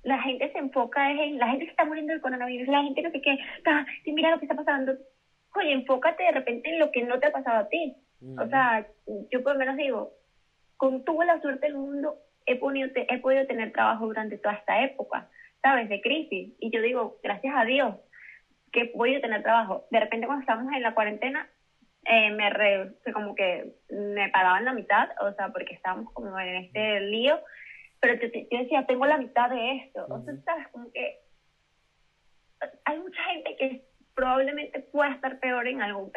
[0.04, 3.12] la gente se enfoca en la gente que está muriendo del coronavirus, la gente no
[3.12, 3.38] sé qué,
[4.12, 4.94] mira lo que está pasando.
[5.56, 7.96] Oye, enfócate de repente en lo que no te ha pasado a ti.
[8.38, 8.88] O sea,
[9.32, 10.14] yo por lo menos digo,
[10.78, 14.84] con toda la suerte del mundo he podido, he podido tener trabajo durante toda esta
[14.84, 15.30] época,
[15.62, 15.90] ¿sabes?
[15.90, 16.54] De crisis.
[16.60, 17.96] Y yo digo, gracias a Dios
[18.72, 19.86] que he podido tener trabajo.
[19.92, 21.48] De repente cuando estamos en la cuarentena,
[22.06, 26.56] eh, me re, como que me pagaban la mitad, o sea, porque estábamos como en
[26.58, 27.40] este lío,
[28.00, 30.06] pero yo, decía, tengo la mitad de esto.
[30.10, 31.16] O sea, sabes, como que
[32.86, 33.82] hay mucha gente que
[34.14, 36.12] probablemente pueda estar peor en algo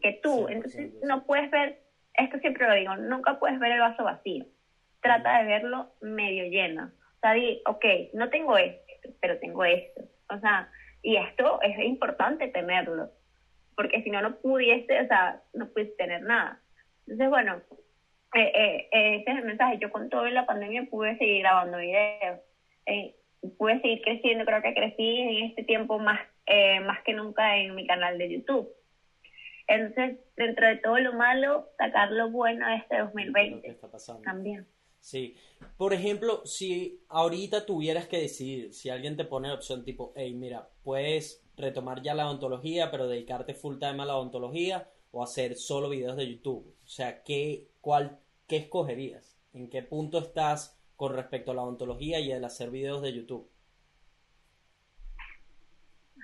[0.00, 1.76] que tú, entonces no puedes ver,
[2.14, 4.44] esto siempre lo digo, nunca puedes ver el vaso vacío,
[5.00, 6.86] trata de verlo medio lleno.
[6.86, 10.02] O sea, di, ok, no tengo esto, pero tengo esto.
[10.30, 10.68] O sea,
[11.02, 13.10] y esto es importante tenerlo
[13.78, 16.60] porque si no, no pudiese, o sea, no pudiese tener nada.
[17.06, 17.62] Entonces, bueno,
[18.34, 19.78] eh, eh, eh, ese es el mensaje.
[19.78, 22.40] Yo con todo la pandemia pude seguir grabando videos,
[23.56, 26.18] pude seguir creciendo, creo que crecí en este tiempo más,
[26.82, 28.68] más que nunca en mi canal de YouTube.
[29.68, 34.22] Entonces, dentro de todo lo malo, sacar lo bueno de este 2020 está pasando.
[34.22, 34.66] también.
[34.98, 35.36] Sí,
[35.76, 40.34] por ejemplo, si ahorita tuvieras que decidir, si alguien te pone la opción tipo, hey,
[40.34, 45.56] mira, puedes retomar ya la odontología, pero dedicarte full time a la odontología o hacer
[45.56, 46.74] solo videos de YouTube?
[46.84, 49.38] O sea, ¿qué, cuál, qué escogerías?
[49.52, 53.50] ¿En qué punto estás con respecto a la odontología y el hacer videos de YouTube?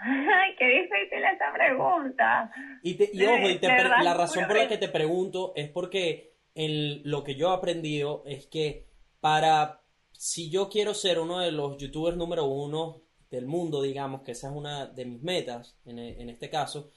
[0.01, 2.51] Ay, qué difícil esa pregunta.
[2.83, 7.57] Y, ojo, la razón por la que te pregunto es porque lo que yo he
[7.57, 8.87] aprendido es que
[9.21, 9.81] para,
[10.13, 13.04] si yo quiero ser uno de los youtubers número uno
[13.35, 16.91] del mundo, digamos, que esa es una de mis metas en, en este caso,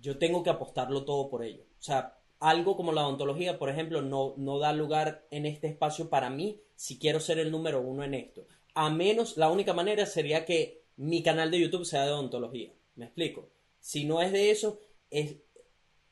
[0.00, 1.64] yo tengo que apostarlo todo por ello.
[1.78, 6.08] O sea, algo como la odontología, por ejemplo, no, no da lugar en este espacio
[6.08, 8.46] para mí si quiero ser el número uno en esto.
[8.74, 12.72] A menos, la única manera sería que mi canal de YouTube sea de odontología.
[12.94, 13.50] ¿Me explico?
[13.80, 15.36] Si no es de eso, es,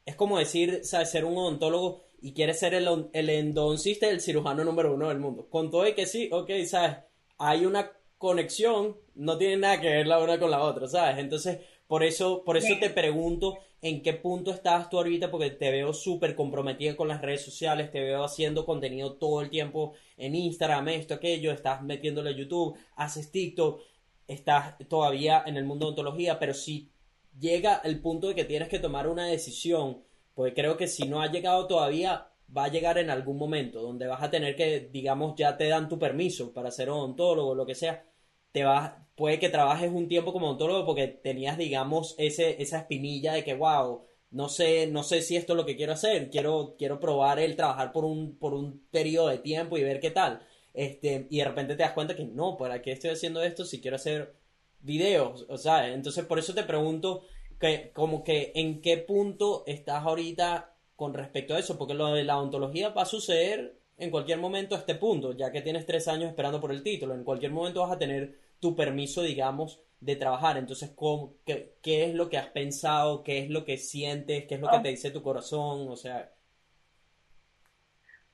[0.05, 1.11] es como decir, ¿sabes?
[1.11, 5.49] Ser un odontólogo y quieres ser el, el endodoncista el cirujano número uno del mundo.
[5.49, 6.99] Con todo y que sí, ok, ¿sabes?
[7.39, 11.19] Hay una conexión no tienen nada que ver la una con la otra, ¿sabes?
[11.19, 15.71] Entonces, por eso, por eso te pregunto en qué punto estás tú ahorita, porque te
[15.71, 20.35] veo súper comprometida con las redes sociales, te veo haciendo contenido todo el tiempo en
[20.35, 23.81] Instagram, esto, aquello, estás metiéndole a YouTube, haces TikTok,
[24.27, 26.91] estás todavía en el mundo de ontología, pero si
[27.39, 30.03] llega el punto de que tienes que tomar una decisión,
[30.35, 34.07] pues creo que si no ha llegado todavía, va a llegar en algún momento, donde
[34.07, 37.74] vas a tener que, digamos, ya te dan tu permiso para ser odontólogo, lo que
[37.74, 38.05] sea,
[38.53, 43.32] te vas, puede que trabajes un tiempo como odontólogo porque tenías, digamos, ese, esa espinilla
[43.34, 46.74] de que, wow, no sé, no sé si esto es lo que quiero hacer, quiero,
[46.78, 50.47] quiero probar el trabajar por un, por un periodo de tiempo y ver qué tal.
[50.74, 53.80] Este, y de repente te das cuenta que no, ¿para qué estoy haciendo esto si
[53.80, 54.36] quiero hacer
[54.80, 55.47] videos?
[55.49, 57.22] O sea, entonces por eso te pregunto
[57.59, 62.24] que, como que en qué punto estás ahorita con respecto a eso, porque lo de
[62.24, 66.09] la ontología va a suceder en cualquier momento a este punto, ya que tienes tres
[66.09, 70.16] años esperando por el título, en cualquier momento vas a tener tu permiso, digamos, de
[70.16, 70.57] trabajar.
[70.57, 73.22] Entonces, ¿cómo, qué, qué, es lo que has pensado?
[73.22, 74.44] ¿Qué es lo que sientes?
[74.47, 75.88] ¿Qué es lo que te dice tu corazón?
[75.88, 76.30] O sea...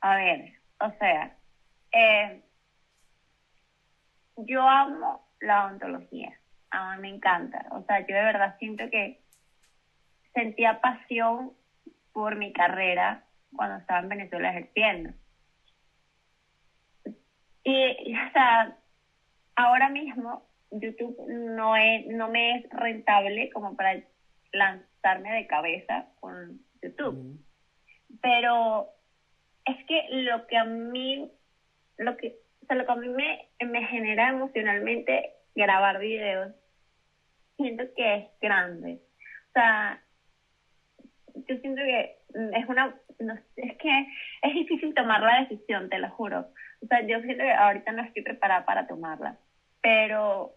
[0.00, 1.38] A ver, o sea,
[1.92, 2.42] eh,
[4.36, 6.36] yo amo la ontología,
[6.70, 7.66] a mí me encanta.
[7.70, 9.22] O sea, yo de verdad siento que
[10.34, 11.52] sentía pasión
[12.12, 15.10] por mi carrera cuando estaba en Venezuela ejerciendo.
[17.64, 18.76] Y, o sea,
[19.56, 24.02] ahora mismo YouTube no, es, no me es rentable como para
[24.52, 27.38] lanzarme de cabeza con YouTube.
[28.20, 28.88] Pero
[29.64, 31.30] es que lo que a mí,
[31.98, 36.54] lo que, o sea, lo que a mí me, me genera emocionalmente grabar videos,
[37.56, 39.00] siento que es grande.
[39.48, 40.02] O sea,
[41.34, 42.94] yo siento que es una,
[43.56, 44.06] es que
[44.42, 46.46] es difícil tomar la decisión, te lo juro.
[46.82, 49.36] O sea, yo siento que ahorita no estoy preparada para tomarla,
[49.80, 50.52] pero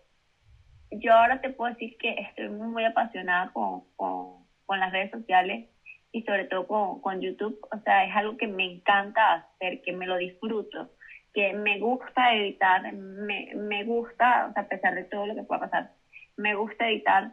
[0.91, 5.69] yo ahora te puedo decir que estoy muy, apasionada con, con, con, las redes sociales
[6.11, 7.59] y sobre todo con, con YouTube.
[7.71, 10.91] O sea, es algo que me encanta hacer, que me lo disfruto,
[11.33, 15.43] que me gusta editar, me, me gusta, o sea, a pesar de todo lo que
[15.43, 15.91] pueda pasar,
[16.37, 17.31] me gusta editar,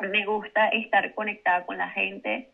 [0.00, 2.52] me gusta estar conectada con la gente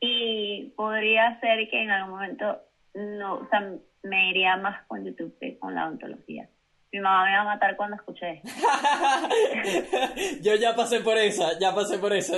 [0.00, 2.60] y podría ser que en algún momento
[2.94, 3.60] no, o sea,
[4.02, 6.48] me iría más con YouTube que con la ontología.
[6.92, 8.42] Mi mamá me va a matar cuando escuché
[10.42, 12.34] Yo ya pasé por esa, ya pasé por eso.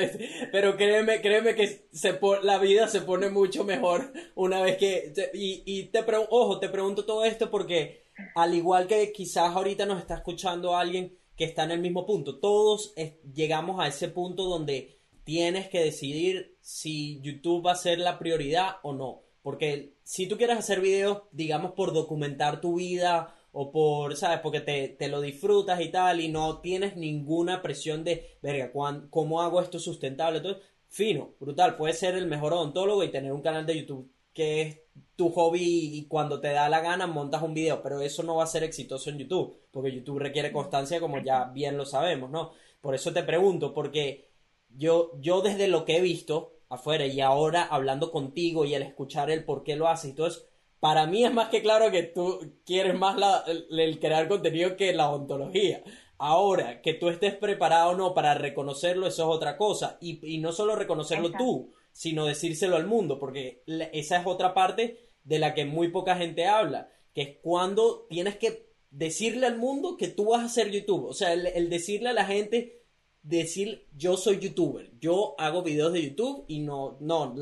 [0.51, 5.11] Pero créeme, créeme que se la vida se pone mucho mejor una vez que...
[5.33, 8.03] Y, y te ojo, te pregunto todo esto porque
[8.35, 12.39] al igual que quizás ahorita nos está escuchando alguien que está en el mismo punto,
[12.39, 12.93] todos
[13.33, 18.77] llegamos a ese punto donde tienes que decidir si YouTube va a ser la prioridad
[18.83, 19.23] o no.
[19.43, 24.41] Porque si tú quieres hacer videos, digamos, por documentar tu vida o por, ¿sabes?
[24.41, 28.73] Porque te, te lo disfrutas y tal y no tienes ninguna presión de, verga,
[29.11, 30.39] ¿cómo hago esto sustentable?
[30.39, 34.62] Entonces, fino, brutal, puedes ser el mejor odontólogo y tener un canal de YouTube que
[34.62, 34.79] es
[35.16, 38.45] tu hobby y cuando te da la gana montas un video, pero eso no va
[38.45, 42.53] a ser exitoso en YouTube, porque YouTube requiere constancia como ya bien lo sabemos, ¿no?
[42.81, 44.32] Por eso te pregunto, porque
[44.77, 49.31] yo, yo desde lo que he visto afuera y ahora hablando contigo y al escuchar
[49.31, 50.47] el por qué lo haces y todo eso,
[50.81, 54.93] para mí es más que claro que tú quieres más la, el, crear contenido que
[54.93, 55.85] la ontología.
[56.18, 59.99] Ahora, que tú estés preparado o no para reconocerlo, eso es otra cosa.
[60.01, 63.62] Y, y no solo reconocerlo tú, sino decírselo al mundo, porque
[63.93, 68.37] esa es otra parte de la que muy poca gente habla, que es cuando tienes
[68.37, 71.05] que decirle al mundo que tú vas a ser YouTube.
[71.05, 72.82] O sea, el decirle a la gente,
[73.23, 77.35] decir yo soy youtuber, yo hago videos de YouTube y no, no,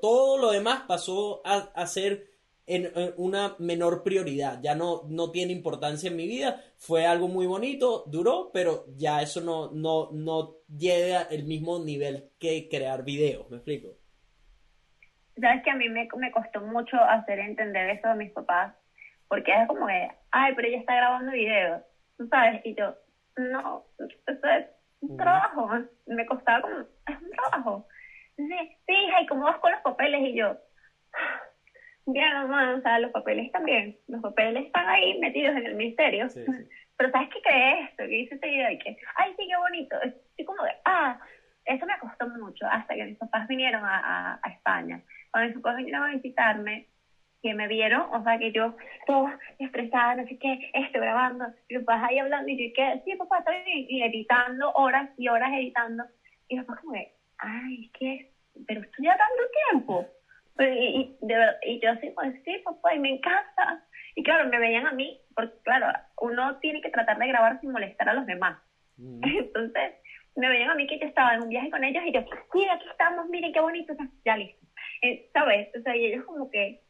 [0.00, 2.26] todo lo demás pasó a, ser
[2.66, 7.46] en, una menor prioridad, ya no, no tiene importancia en mi vida, fue algo muy
[7.46, 13.48] bonito, duró, pero ya eso no, no, no llega el mismo nivel que crear videos,
[13.50, 13.90] ¿me explico?
[15.40, 18.74] Sabes que a mí me, me costó mucho hacer entender eso a mis papás,
[19.28, 21.82] porque es como que, ay, pero ella está grabando videos,
[22.16, 22.64] ¿tú sabes?
[22.64, 22.96] Y yo,
[23.36, 24.66] no, eso es
[25.10, 25.68] un trabajo,
[26.06, 27.86] me costaba como, es un trabajo.
[28.36, 30.20] Sí, sí, hija, ¿y cómo vas con los papeles?
[30.22, 30.56] Y yo,
[32.06, 36.26] bien, mamá, o sea, los papeles también, los papeles están ahí metidos en el ministerio.
[36.96, 38.04] Pero ¿sabes qué crees esto?
[38.04, 40.00] Que hice este video y que, ay, sí, qué bonito.
[40.02, 41.18] Estoy como de, ah,
[41.64, 45.02] eso me costó mucho hasta que mis papás vinieron a, a España.
[45.30, 46.88] Cuando mis papás vinieron a visitarme,
[47.44, 48.74] que me vieron, o sea, que yo
[49.06, 49.28] todo
[49.58, 53.40] estresada, no sé qué, estoy grabando, y papá ahí hablando, y yo que, sí, papá,
[53.40, 56.04] estoy y editando horas y horas editando,
[56.48, 58.32] y papá como que, ay, ¿qué?
[58.66, 60.06] Pero estoy ya dando tiempo.
[60.58, 61.34] Y, y, de,
[61.66, 63.84] y yo así, pues sí, papá, y me encanta,
[64.14, 65.86] Y claro, me veían a mí, porque claro,
[66.22, 68.56] uno tiene que tratar de grabar sin molestar a los demás.
[68.96, 69.20] Mm.
[69.38, 69.92] Entonces,
[70.36, 72.24] me veían a mí que yo estaba en un viaje con ellos y yo,
[72.54, 73.92] mira, aquí estamos, miren qué bonito,
[74.24, 74.66] ya listo.
[75.02, 75.68] Eh, ¿Sabes?
[75.78, 76.83] O sea, y ellos como que,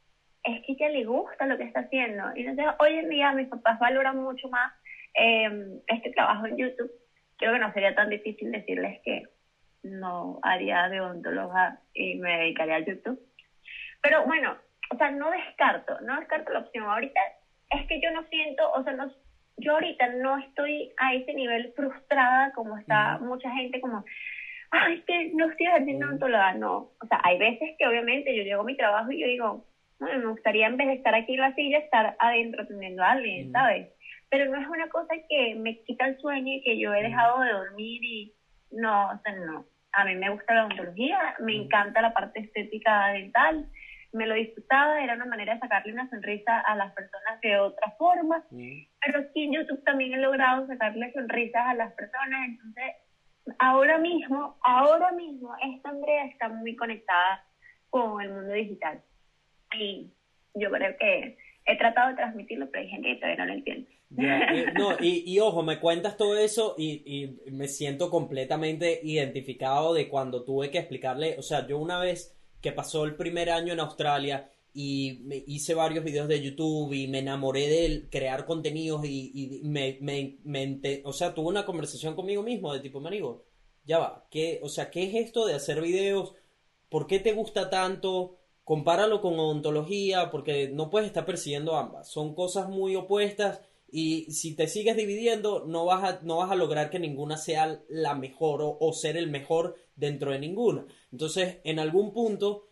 [0.44, 2.24] es que ya le gusta lo que está haciendo.
[2.36, 4.72] Y entonces, hoy en día mis papás valoran mucho más
[5.14, 6.92] eh, este trabajo en YouTube.
[7.38, 9.22] Creo que no sería tan difícil decirles que
[9.82, 13.20] no haría de odontóloga y me dedicaría a YouTube.
[14.02, 14.56] Pero bueno,
[14.90, 16.84] o sea, no descarto, no descarto la opción.
[16.84, 17.20] Ahorita
[17.70, 19.10] es que yo no siento, o sea, no,
[19.56, 24.04] yo ahorita no estoy a ese nivel frustrada como está mucha gente, como,
[24.70, 26.54] ay, que no estoy haciendo odontología.
[26.54, 29.66] No, o sea, hay veces que obviamente yo llego a mi trabajo y yo digo,
[29.98, 33.12] bueno, me gustaría en vez de estar aquí en la silla, estar adentro atendiendo a
[33.12, 33.88] alguien, ¿sabes?
[34.30, 37.40] Pero no es una cosa que me quita el sueño y que yo he dejado
[37.40, 38.34] de dormir y
[38.72, 39.66] no, o sea, no.
[39.92, 43.66] A mí me gusta la odontología, me encanta la parte estética dental,
[44.12, 47.92] me lo disfrutaba, era una manera de sacarle una sonrisa a las personas de otra
[47.92, 52.92] forma, pero aquí en YouTube también he logrado sacarle sonrisas a las personas, entonces
[53.60, 57.44] ahora mismo, ahora mismo esta Andrea está muy conectada
[57.90, 59.00] con el mundo digital
[59.78, 60.10] y
[60.54, 63.88] yo creo que he tratado de transmitirlo, pero hay gente que todavía no lo entiende.
[64.18, 69.94] Eh, no, y, y, ojo, me cuentas todo eso y, y me siento completamente identificado
[69.94, 73.72] de cuando tuve que explicarle, o sea, yo una vez que pasó el primer año
[73.72, 79.04] en Australia y me hice varios videos de YouTube y me enamoré de crear contenidos
[79.04, 83.44] y, me, me, o sea, tuve una conversación conmigo mismo de tipo, marigo,
[83.84, 86.34] ya va, ¿qué, o sea, ¿qué es esto de hacer videos?
[86.88, 88.38] ¿Por qué te gusta tanto?
[88.64, 92.10] Compáralo con odontología, porque no puedes estar persiguiendo ambas.
[92.10, 93.60] Son cosas muy opuestas
[93.96, 97.80] y si te sigues dividiendo, no vas a, no vas a lograr que ninguna sea
[97.88, 100.84] la mejor o, ser el mejor dentro de ninguna.
[101.12, 102.66] Entonces, en algún punto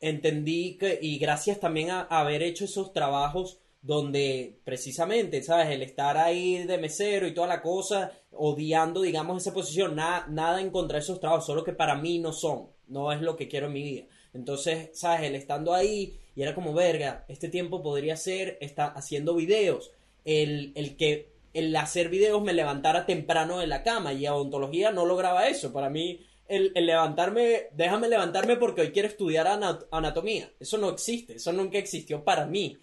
[0.00, 5.68] entendí que, y gracias también a, haber hecho esos trabajos donde precisamente, ¿sabes?
[5.68, 10.62] El estar ahí de mesero y toda la cosa, odiando, digamos, esa posición, nada, nada
[10.62, 13.72] en esos trabajos, solo que para mí no son, no es lo que quiero en
[13.74, 14.06] mi vida.
[14.32, 15.22] Entonces, ¿sabes?
[15.22, 19.92] El estando ahí y era como, verga, este tiempo podría ser, está haciendo videos
[20.24, 24.90] el, el que el hacer videos me levantara temprano de la cama y a odontología
[24.90, 25.72] no lograba eso.
[25.72, 29.46] Para mí, el, el, levantarme, déjame levantarme porque hoy quiero estudiar
[29.90, 30.48] anatomía.
[30.58, 32.78] Eso no existe, eso nunca existió para mí.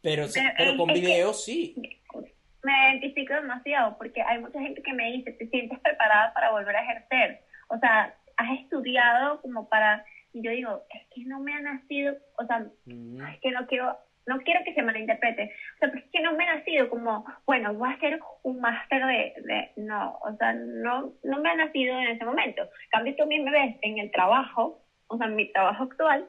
[0.00, 0.26] Pero,
[0.58, 1.74] pero, con videos sí.
[2.62, 6.76] Me identifico demasiado porque hay mucha gente que me dice, ¿te sientes preparada para volver
[6.76, 7.40] a ejercer?
[7.68, 10.04] O sea, has estudiado como para...
[10.34, 13.96] Y yo digo, es que no me ha nacido, o sea, es que no quiero
[14.26, 17.74] no quiero que se malinterprete, o sea, es que no me ha nacido como, bueno,
[17.74, 22.08] voy a hacer un máster de, no, o sea, no, no me ha nacido en
[22.08, 22.62] ese momento.
[22.62, 26.26] En cambio, tú también me ves en el trabajo, o sea, en mi trabajo actual,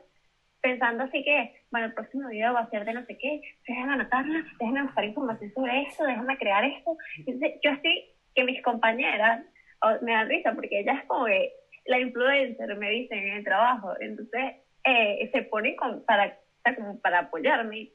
[0.61, 3.93] pensando así que, bueno, el próximo video va a ser de no sé qué, déjame
[3.93, 6.97] anotarla, déjame buscar información sobre esto, déjame crear esto.
[7.19, 9.45] Entonces, yo así que mis compañeras
[10.01, 11.51] me dan risa porque ellas como que
[11.85, 16.35] la influencer me dicen en el trabajo, entonces eh, se ponen con, para
[16.73, 17.89] como para apoyarme,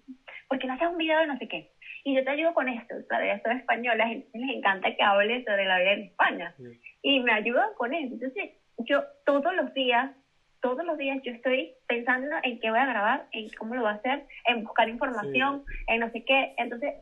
[0.49, 1.71] porque no haces un video de no sé qué.
[2.05, 5.67] Y yo te ayudo con esto, claro, ya soy española, les encanta que hable sobre
[5.67, 6.55] la vida en España.
[7.03, 8.15] Y me ayudan con eso.
[8.15, 10.11] Entonces, yo todos los días,
[10.63, 13.91] todos los días yo estoy pensando en qué voy a grabar, en cómo lo voy
[13.91, 16.55] a hacer, en buscar información, en no sé qué.
[16.57, 16.95] Entonces,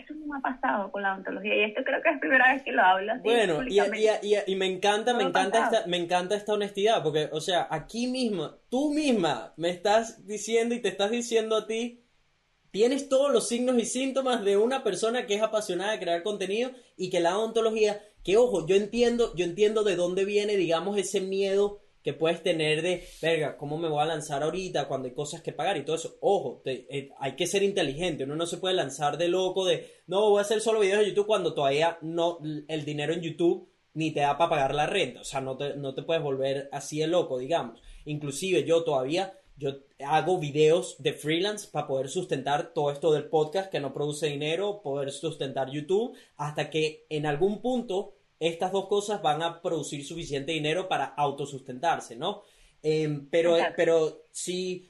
[0.00, 2.52] eso no me ha pasado con la odontología y esto creo que es la primera
[2.52, 3.12] vez que lo hablo.
[3.12, 7.28] Así, bueno, y, y, y, me encanta, me encanta, esta, me encanta esta honestidad, porque,
[7.32, 12.04] o sea, aquí mismo, tú misma me estás diciendo y te estás diciendo a ti,
[12.70, 16.72] tienes todos los signos y síntomas de una persona que es apasionada de crear contenido
[16.96, 21.20] y que la odontología, que ojo, yo entiendo, yo entiendo de dónde viene, digamos, ese
[21.20, 25.40] miedo que puedes tener de, verga, ¿cómo me voy a lanzar ahorita cuando hay cosas
[25.40, 26.18] que pagar y todo eso?
[26.20, 30.28] Ojo, eh, hay que ser inteligente, uno no se puede lanzar de loco de, no,
[30.28, 32.38] voy a hacer solo videos de YouTube cuando todavía no,
[32.68, 35.76] el dinero en YouTube ni te da para pagar la renta, o sea, no te,
[35.76, 37.80] no te puedes volver así de loco, digamos.
[38.04, 39.70] Inclusive yo todavía, yo
[40.04, 44.82] hago videos de freelance para poder sustentar todo esto del podcast que no produce dinero,
[44.82, 50.52] poder sustentar YouTube, hasta que en algún punto estas dos cosas van a producir suficiente
[50.52, 52.42] dinero para autosustentarse, ¿no?
[52.82, 54.88] Em, pero, pero sí,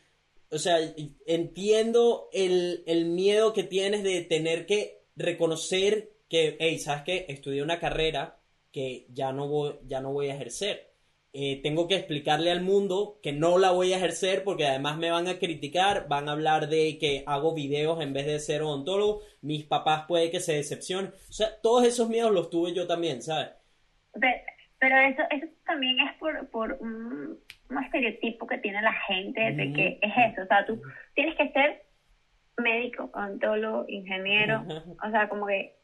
[0.51, 0.79] o sea,
[1.27, 7.27] entiendo el, el, miedo que tienes de tener que reconocer que, hey, ¿sabes qué?
[7.29, 8.41] Estudié una carrera
[8.73, 10.94] que ya no voy, ya no voy a ejercer.
[11.37, 15.11] Eh, tengo que explicarle al mundo que no la voy a ejercer porque además me
[15.11, 19.21] van a criticar, van a hablar de que hago videos en vez de ser odontólogo,
[19.43, 23.21] mis papás puede que se decepcionen, o sea, todos esos miedos los tuve yo también,
[23.21, 23.49] ¿sabes?
[24.13, 27.37] Pero, eso, eso también es por, por un,
[27.85, 30.81] estereotipo que tiene la gente de que es eso, o sea, tú
[31.17, 31.83] tienes que ser
[32.59, 34.65] médico, odontólogo, ingeniero,
[35.05, 35.75] o sea, como que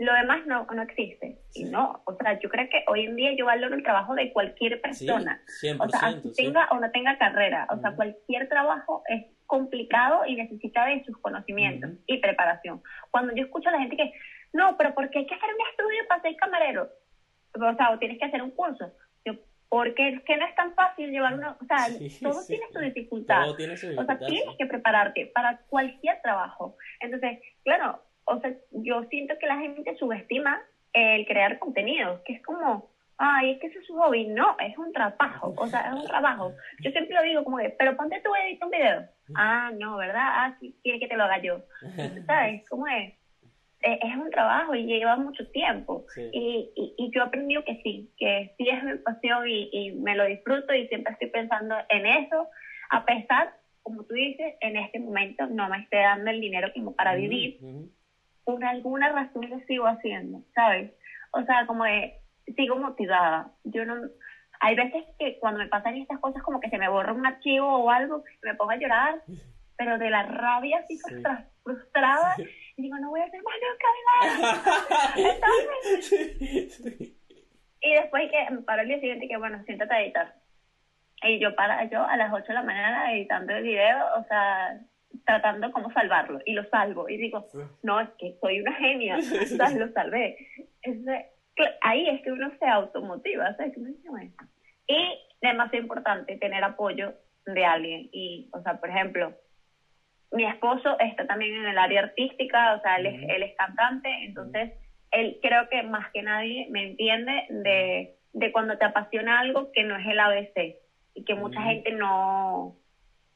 [0.00, 1.38] lo demás no, no existe.
[1.54, 4.32] Y no, o sea, yo creo que hoy en día yo valoro el trabajo de
[4.32, 5.42] cualquier persona.
[5.78, 10.86] o sea, tenga o no tenga carrera, o sea, cualquier trabajo es complicado y necesita
[10.86, 12.82] de sus conocimientos y preparación.
[13.10, 14.12] Cuando yo escucho a la gente que,
[14.54, 16.88] no, pero ¿por qué hay que hacer un estudio para ser camarero?
[17.54, 18.90] O sea, o tienes que hacer un curso.
[19.26, 19.34] Yo,
[19.68, 21.88] porque es que no es tan fácil llevar una, o sea,
[22.22, 23.42] todo tiene su dificultad.
[23.42, 24.16] Todo tiene su dificultad.
[24.16, 26.78] O sea, tienes que prepararte para cualquier trabajo.
[27.00, 30.62] Entonces, claro, o sea, yo siento que la gente subestima
[30.92, 34.26] el crear contenido, que es como, ay, es que eso es su hobby.
[34.28, 36.52] No, es un trabajo, o sea, es un trabajo.
[36.80, 39.08] Yo siempre lo digo como que, pero ponte tú editar un video.
[39.34, 40.26] Ah, no, ¿verdad?
[40.26, 41.60] Ah, sí, quiere que te lo haga yo.
[42.26, 43.14] ¿Sabes cómo es?
[43.82, 46.04] Eh, es un trabajo y lleva mucho tiempo.
[46.32, 49.92] Y, y, y, yo he aprendido que sí, que sí es mi pasión y, y,
[49.92, 52.46] me lo disfruto y siempre estoy pensando en eso,
[52.90, 56.94] a pesar, como tú dices, en este momento no me esté dando el dinero como
[56.94, 57.58] para vivir.
[58.50, 60.92] Por alguna razón lo sigo haciendo, ¿sabes?
[61.32, 62.14] O sea, como de,
[62.56, 63.52] sigo motivada.
[63.64, 63.94] Yo no,
[64.60, 67.66] hay veces que cuando me pasan estas cosas como que se me borra un archivo
[67.66, 69.22] o algo, me pongo a llorar,
[69.76, 70.98] pero de la rabia así
[71.62, 72.34] frustrada
[72.76, 73.86] y digo, no voy a hacer más nunca
[77.82, 80.34] y después que me paro el día siguiente que, bueno, siéntate a editar.
[81.22, 84.80] Y yo para yo a las 8 de la mañana editando el video, o sea,
[85.24, 86.40] tratando cómo salvarlo.
[86.44, 87.08] Y lo salvo.
[87.08, 87.46] Y digo,
[87.82, 89.18] no, es que soy una genia.
[89.78, 90.36] lo salvé.
[91.82, 93.74] ahí es que uno se automotiva, ¿sabes?
[94.86, 97.14] Y demasiado importante tener apoyo
[97.46, 98.08] de alguien.
[98.12, 99.34] Y, o sea, por ejemplo,
[100.32, 104.08] mi esposo está también en el área artística, o sea, él es, él es cantante,
[104.24, 104.72] entonces
[105.10, 109.82] él creo que más que nadie me entiende de, de cuando te apasiona algo que
[109.82, 110.76] no es el ABC
[111.14, 112.76] y que mucha gente no,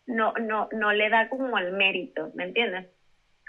[0.07, 2.87] no, no, no le da como el mérito, ¿me entiendes?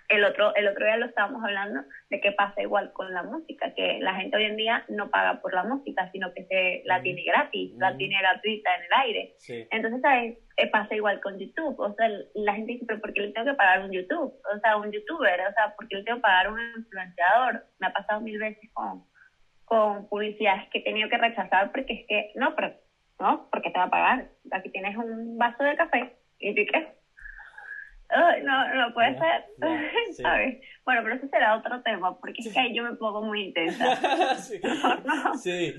[0.08, 1.82] El otro, el otro día lo estábamos hablando
[2.12, 5.42] de que pasa igual con la música, que la gente hoy en día no paga
[5.42, 9.36] por la música, sino que se la tiene gratis, la tiene gratuita en el aire.
[9.72, 10.38] Entonces, ¿sabes?
[10.58, 11.80] Eh, pasa igual con YouTube.
[11.80, 14.32] O sea, la gente dice, pero ¿por qué le tengo que pagar un YouTube?
[14.56, 17.66] O sea, un youtuber, o sea, ¿por qué le tengo que pagar un influenciador?
[17.80, 19.06] Me ha pasado mil veces con,
[19.66, 22.76] con publicidades que he tenido que rechazar porque es que, no, pero,
[23.20, 24.30] no, porque te va a pagar.
[24.52, 26.16] Aquí tienes un vaso de café
[26.50, 26.96] y tú qué
[28.44, 30.58] no, no puede ser, ¿sabes?
[30.86, 34.36] Bueno, pero eso será otro tema, porque es que ahí yo me pongo muy intensa.
[34.38, 34.60] sí.
[34.64, 35.74] No, sí.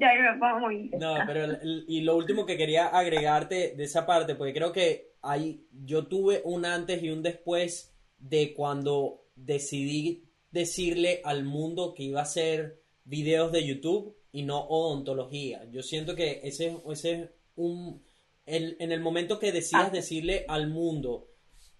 [0.00, 1.18] Ya yo me pongo muy intensa.
[1.18, 5.66] No, pero y lo último que quería agregarte de esa parte, porque creo que ahí
[5.72, 12.20] yo tuve un antes y un después de cuando decidí decirle al mundo que iba
[12.20, 15.64] a hacer videos de YouTube y no odontología.
[15.72, 18.03] Yo siento que ese, ese es un...
[18.46, 19.90] El, en el momento que decidas ah.
[19.90, 21.28] decirle al mundo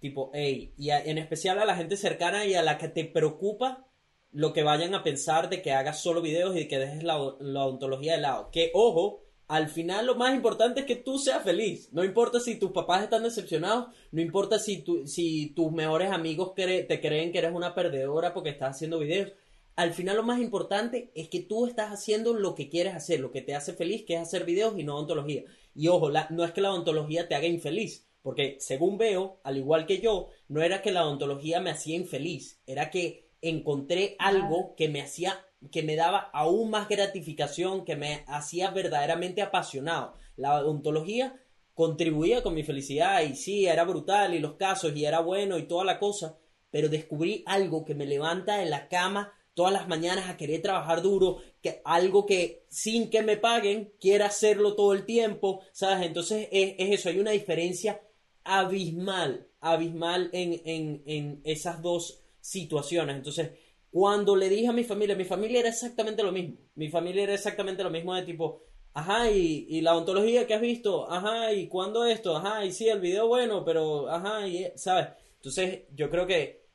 [0.05, 3.87] Tipo, hey, y en especial a la gente cercana y a la que te preocupa
[4.33, 8.13] lo que vayan a pensar de que hagas solo videos y que dejes la, odontología
[8.13, 8.51] de lado.
[8.51, 11.89] Que, ojo, al final lo más importante es que tú seas feliz.
[11.91, 16.53] No importa si tus papás están decepcionados, no importa si, tu, si tus mejores amigos
[16.55, 19.33] te creen que eres una perdedora porque estás haciendo videos.
[19.75, 23.33] Al final lo más importante es que tú estás haciendo lo que quieres hacer, lo
[23.33, 25.45] que te hace feliz, que es hacer videos y no odontología.
[25.75, 29.87] Y ojo, no es que la odontología te haga infeliz, porque según veo, al igual
[29.87, 34.89] que yo, no era que la odontología me hacía infeliz, era que encontré algo que
[34.89, 40.15] me hacía, que me daba aún más gratificación, que me hacía verdaderamente apasionado.
[40.37, 41.41] La odontología
[41.75, 45.67] contribuía con mi felicidad y sí, era brutal y los casos y era bueno y
[45.67, 46.39] toda la cosa,
[46.71, 51.03] pero descubrí algo que me levanta en la cama todas las mañanas a querer trabajar
[51.03, 56.07] duro, que algo que sin que me paguen quiera hacerlo todo el tiempo, ¿sabes?
[56.07, 58.03] Entonces es, es eso, hay una diferencia
[58.45, 63.17] abismal, abismal en, en, en esas dos situaciones.
[63.17, 63.53] Entonces,
[63.91, 66.57] cuando le dije a mi familia, mi familia era exactamente lo mismo.
[66.75, 68.61] Mi familia era exactamente lo mismo de tipo,
[68.93, 72.89] ajá, y, y la ontología que has visto, ajá, y cuándo esto, ajá, y sí,
[72.89, 75.09] el video bueno, pero, ajá, y, ¿sabes?
[75.37, 76.67] Entonces, yo creo que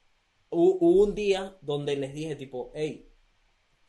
[0.50, 3.09] hubo, un día donde les dije tipo, hey,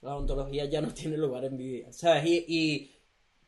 [0.03, 2.25] la ontología ya no tiene lugar en mi vida, ¿sabes?
[2.27, 2.91] y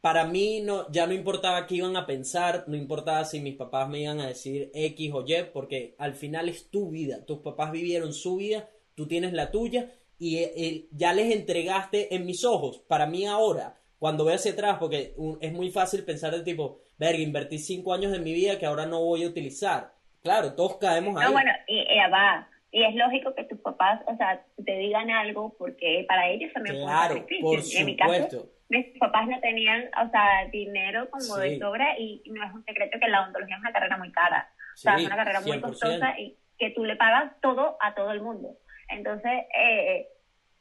[0.03, 3.89] para mí no, ya no importaba qué iban a pensar, no importaba si mis papás
[3.89, 7.25] me iban a decir X o Y, porque al final es tu vida.
[7.25, 12.17] Tus papás vivieron su vida, tú tienes la tuya y eh, eh, ya les entregaste
[12.17, 12.81] en mis ojos.
[12.89, 17.23] Para mí ahora, cuando veo hacia atrás, porque es muy fácil pensar de tipo, verga,
[17.23, 19.95] invertí cinco años de mi vida que ahora no voy a utilizar.
[20.21, 21.27] Claro, todos caemos ahí.
[21.27, 22.49] No, bueno, y, va.
[22.73, 26.83] Y es lógico que tus papás, o sea, te digan algo porque para ellos también
[26.83, 31.99] claro, fue un Por supuesto mis papás no tenían, o sea, dinero como de sobra
[31.99, 34.51] y no es un secreto que la odontología es una carrera muy cara.
[34.75, 38.13] o sea, es una carrera muy costosa y, que tú le pagas todo a todo
[38.13, 38.57] el mundo.
[38.89, 40.07] Entonces, eh,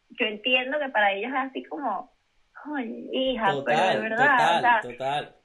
[0.09, 2.11] yo entiendo que para ellos es así como,
[2.75, 5.35] ay, hija, pero de verdad, total, total.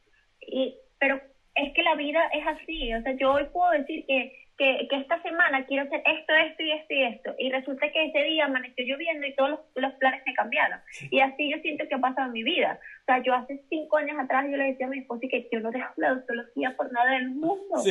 [0.40, 1.20] Y, pero
[1.55, 4.96] es que la vida es así, o sea, yo hoy puedo decir que que, que,
[4.96, 7.34] esta semana quiero hacer esto, esto y esto y esto.
[7.38, 10.80] Y resulta que ese día amaneció lloviendo y todos los, los planes me cambiaron.
[11.10, 12.78] Y así yo siento que ha pasado en mi vida.
[13.02, 15.60] O sea, yo hace cinco años atrás yo le decía a mi esposa que yo
[15.60, 17.82] no dejo la odontología por nada del mundo.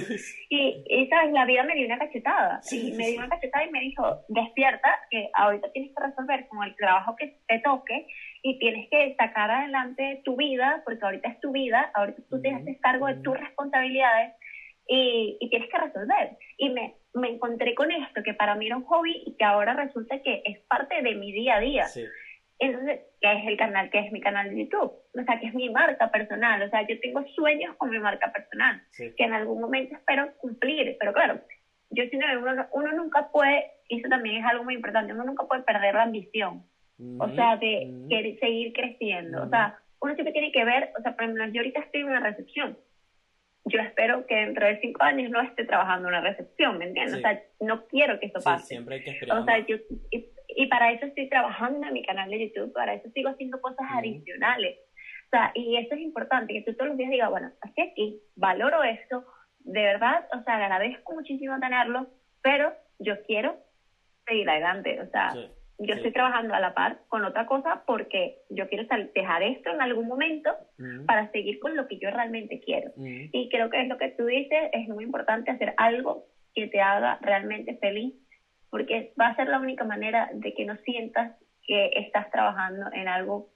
[0.49, 1.31] Y, y, ¿sabes?
[1.31, 2.61] La vida me dio una cachetada.
[2.71, 6.63] y me dio una cachetada y me dijo, despierta, que ahorita tienes que resolver con
[6.63, 8.07] el trabajo que te toque
[8.41, 12.51] y tienes que sacar adelante tu vida, porque ahorita es tu vida, ahorita tú te
[12.51, 14.33] haces cargo de tus responsabilidades
[14.88, 16.38] y, y tienes que resolver.
[16.57, 19.74] Y me, me encontré con esto, que para mí era un hobby y que ahora
[19.74, 21.86] resulta que es parte de mi día a día.
[22.57, 23.90] Entonces, ¿qué es el canal?
[23.90, 24.91] ¿Qué es mi canal de YouTube?
[24.91, 26.62] O sea, que es mi marca personal.
[26.62, 30.95] O sea, yo tengo sueños con mi marca personal, que en algún momento espero cumplir.
[30.99, 31.41] Pero claro,
[31.90, 35.26] yo siento que uno, uno nunca puede, y eso también es algo muy importante, uno
[35.26, 36.64] nunca puede perder la ambición.
[37.20, 39.44] O sea, de seguir creciendo.
[39.44, 42.07] O sea, uno siempre tiene que ver, o sea, por ejemplo, yo ahorita estoy en
[42.07, 42.78] una recepción
[43.65, 47.17] yo espero que dentro de cinco años no esté trabajando en una recepción, ¿me entiendes?
[47.17, 48.67] O sea, no quiero que eso pase.
[48.67, 49.39] siempre hay que esperar.
[49.39, 49.77] O sea, yo,
[50.11, 53.87] y, para eso estoy trabajando en mi canal de YouTube, para eso sigo haciendo cosas
[53.91, 54.77] adicionales.
[55.25, 58.21] O sea, y eso es importante, que tú todos los días digas, bueno, así aquí,
[58.35, 59.25] valoro esto,
[59.59, 62.07] de verdad, o sea, agradezco muchísimo tenerlo,
[62.43, 63.57] pero yo quiero
[64.27, 65.33] seguir adelante, o sea,
[65.77, 69.81] yo estoy trabajando a la par con otra cosa porque yo quiero dejar esto en
[69.81, 70.52] algún momento
[71.06, 72.91] para seguir con lo que yo realmente quiero.
[72.97, 76.80] Y creo que es lo que tú dices, es muy importante hacer algo que te
[76.80, 78.14] haga realmente feliz,
[78.69, 81.35] porque va a ser la única manera de que no sientas
[81.68, 83.49] que estás trabajando en algo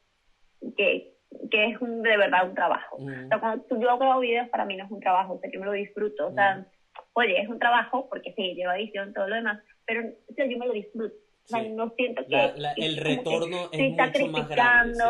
[0.76, 1.14] que,
[1.50, 2.98] que es un, de verdad un trabajo.
[2.98, 5.60] O sea, cuando yo grabo videos, para mí no es un trabajo, o sea, yo
[5.62, 6.28] me lo disfruto.
[6.28, 6.66] O sea,
[7.14, 10.04] oye, es un trabajo porque sí, lleva edición, todo lo demás, pero
[10.36, 11.16] yo me lo disfruto
[11.50, 12.54] no siento que...
[12.78, 15.04] el retorno es mucho más grande.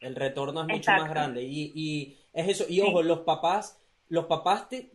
[0.00, 1.42] El retorno es mucho más grande.
[1.42, 2.66] Y, y es eso.
[2.68, 4.90] Y ojo, los papás, los papás te,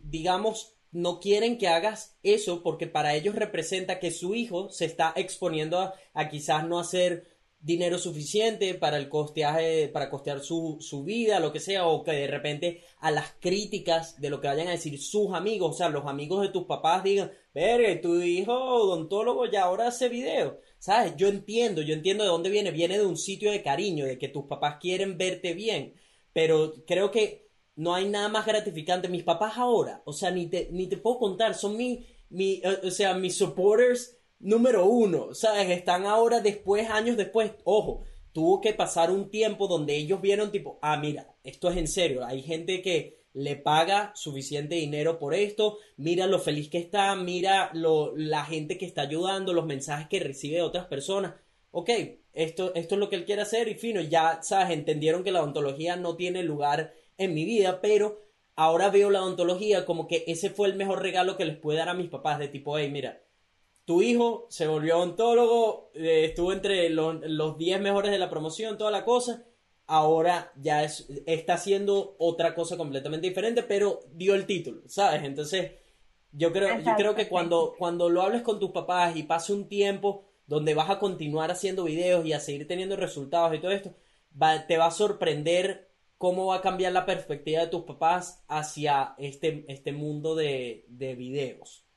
[0.00, 5.12] digamos, no quieren que hagas eso porque para ellos representa que su hijo se está
[5.16, 11.02] exponiendo a, a quizás no hacer dinero suficiente para el costeaje, para costear su, su,
[11.02, 14.68] vida, lo que sea, o que de repente a las críticas de lo que vayan
[14.68, 18.52] a decir sus amigos, o sea, los amigos de tus papás digan, verga, tu hijo
[18.52, 20.60] odontólogo ya ahora hace video.
[20.78, 21.16] ¿Sabes?
[21.16, 24.28] Yo entiendo, yo entiendo de dónde viene, viene de un sitio de cariño, de que
[24.28, 25.94] tus papás quieren verte bien,
[26.32, 29.08] pero creo que no hay nada más gratificante.
[29.08, 32.90] Mis papás ahora, o sea, ni te, ni te puedo contar, son mi, mi, o
[32.92, 35.70] sea, mis supporters número uno, ¿sabes?
[35.70, 40.78] Están ahora después, años después, ojo, tuvo que pasar un tiempo donde ellos vieron tipo,
[40.82, 45.78] ah, mira, esto es en serio, hay gente que le paga suficiente dinero por esto,
[45.96, 50.20] mira lo feliz que está, mira lo, la gente que está ayudando, los mensajes que
[50.20, 51.34] recibe de otras personas.
[51.70, 51.90] Ok,
[52.32, 54.70] esto, esto es lo que él quiere hacer y fino, ya, ¿sabes?
[54.70, 58.24] Entendieron que la odontología no tiene lugar en mi vida, pero
[58.56, 61.90] ahora veo la odontología como que ese fue el mejor regalo que les puede dar
[61.90, 63.22] a mis papás, de tipo, hey, mira,
[63.88, 68.90] tu hijo se volvió odontólogo, eh, estuvo entre los 10 mejores de la promoción, toda
[68.90, 69.46] la cosa.
[69.86, 75.24] Ahora ya es, está haciendo otra cosa completamente diferente, pero dio el título, ¿sabes?
[75.24, 75.72] Entonces,
[76.32, 79.68] yo creo, yo creo que cuando, cuando lo hables con tus papás y pase un
[79.68, 83.94] tiempo donde vas a continuar haciendo videos y a seguir teniendo resultados y todo esto,
[84.68, 85.88] te va a sorprender
[86.18, 91.14] cómo va a cambiar la perspectiva de tus papás hacia este, este mundo de, de
[91.14, 91.87] videos.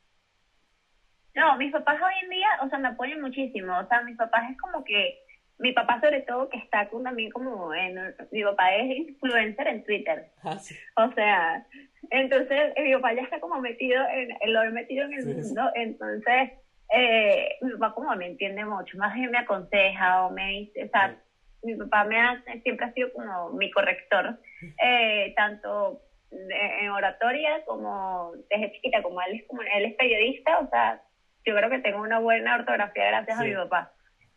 [1.36, 3.78] No, mis papás hoy en día, o sea, me apoyan muchísimo.
[3.78, 5.20] O sea, mis papás es como que,
[5.60, 7.96] mi papá sobre todo que está también como en,
[8.32, 10.26] mi papá es influencer en Twitter.
[10.44, 10.76] Ah, sí.
[10.98, 11.66] O sea,
[12.10, 16.52] entonces mi papá ya está como metido en, lo he metido en el mundo, entonces
[16.94, 20.90] eh, mi papá como me entiende mucho, más bien me aconseja o me dice, o
[20.90, 21.16] sea,
[21.64, 24.40] mi papá me ha, siempre ha sido como mi corrector,
[24.84, 26.02] eh, tanto
[26.32, 31.02] en oratoria como desde chiquita, como él es como él es periodista, o sea,
[31.46, 33.92] yo creo que tengo una buena ortografía gracias a mi papá.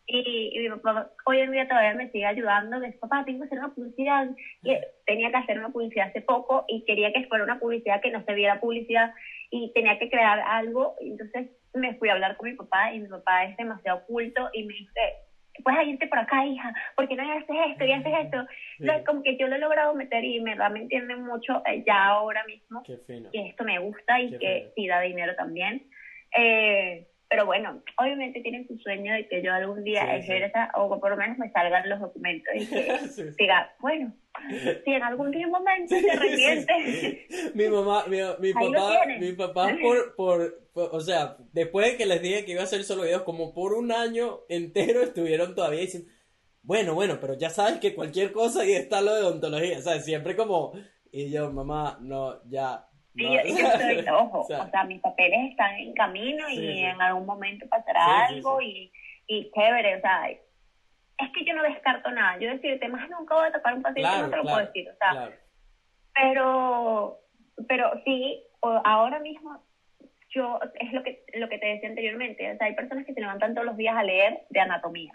[0.06, 3.46] Y, mi papá hoy en día todavía me sigue ayudando, me dice, papá, tengo que
[3.46, 4.26] hacer una publicidad.
[4.62, 4.76] Y
[5.06, 8.22] tenía que hacer una publicidad hace poco y quería que fuera una publicidad que no
[8.24, 9.10] se viera publicidad
[9.50, 10.94] y tenía que crear algo.
[11.00, 14.50] Y entonces me fui a hablar con mi papá y mi papá es demasiado culto
[14.52, 15.00] y me dice,
[15.62, 19.04] puedes irte por acá, hija, porque no haces esto y haces esto.
[19.06, 22.44] como que yo lo he logrado meter y me, me entiende mucho eh, ya ahora
[22.44, 25.82] mismo que esto me gusta y que sí da dinero también.
[26.36, 31.10] Eh, pero bueno, obviamente tienen su sueño de que yo algún día ejerza o por
[31.10, 32.98] lo menos me salgan los documentos y que
[33.38, 34.14] diga, bueno,
[34.84, 37.26] si en algún momento se arrepiente.
[37.54, 42.22] mi mamá, mi, mi papá, mi papá por, por, o sea, después de que les
[42.22, 46.10] dije que iba a hacer solo videos, como por un año entero estuvieron todavía diciendo,
[46.62, 50.04] bueno, bueno, pero ya sabes que cualquier cosa y está lo de odontología, ¿sabes?
[50.04, 50.72] Siempre como,
[51.10, 55.94] y yo, mamá, no, ya, Sí, yo, estoy, ojo, o sea, mis papeles están en
[55.94, 58.92] camino y en algún momento pasará algo y,
[59.26, 62.38] y chévere, o sea, es que yo no descarto nada.
[62.38, 64.96] Yo decirte, más nunca voy a tocar un paciente, no te lo puedo decir, o
[64.96, 65.30] sea,
[66.14, 67.20] pero,
[67.68, 69.62] pero sí, ahora mismo
[70.30, 73.20] yo, es lo que, lo que te decía anteriormente, o sea, hay personas que se
[73.20, 75.12] levantan todos los días a leer de anatomía.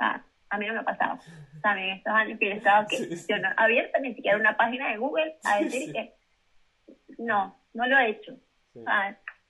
[0.00, 1.18] a mí no me ha pasado.
[1.56, 2.96] O sea, en estos años que he estado que
[3.28, 6.14] yo no he abierto ni siquiera una página de Google a decir que
[7.18, 8.36] no, no lo he hecho.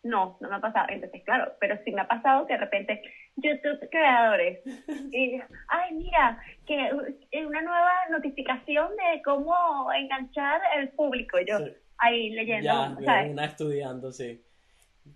[0.02, 0.86] no, no me ha pasado.
[0.88, 3.02] Entonces, claro, pero sí me ha pasado que de repente
[3.36, 4.60] YouTube creadores
[5.12, 6.90] y ay, mira, que
[7.46, 11.38] una nueva notificación de cómo enganchar el público.
[11.40, 11.58] Yo
[11.98, 14.40] ahí leyendo, ya, una estudiando, sí.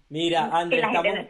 [0.08, 1.26] Mira, Andrés, estamos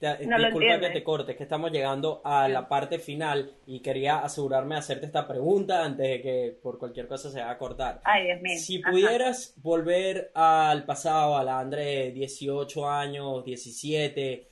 [0.00, 4.80] disculpa que te cortes, que estamos llegando a la parte final y quería asegurarme de
[4.80, 8.00] hacerte esta pregunta antes de que por cualquier cosa se haga a cortar.
[8.04, 8.58] Ay, Dios mío.
[8.58, 14.48] Si pudieras volver al pasado, a la André 18 años, 17,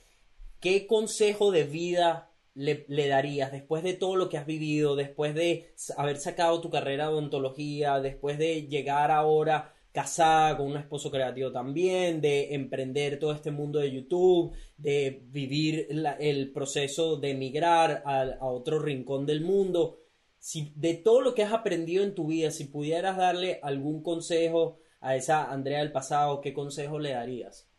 [0.59, 5.35] ¿qué consejo de vida le, le, darías después de todo lo que has vivido, después
[5.35, 11.09] de haber sacado tu carrera de odontología, después de llegar ahora casada con un esposo
[11.09, 15.87] creativo también, de emprender todo este mundo de YouTube, de vivir
[16.19, 20.01] el proceso de emigrar a, otro rincón del mundo.
[20.37, 24.79] Si de todo lo que has aprendido en tu vida, si pudieras darle algún consejo
[24.99, 27.71] a esa Andrea del pasado, ¿qué consejo le darías?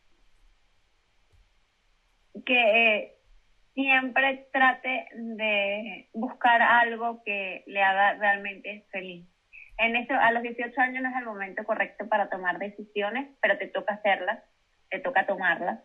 [2.46, 3.18] Que
[3.74, 9.26] siempre trate de buscar algo que le haga realmente feliz
[9.78, 13.58] en eso, a los 18 años no es el momento correcto para tomar decisiones, pero
[13.58, 14.42] te toca hacerlas,
[14.90, 15.80] te toca tomarlas.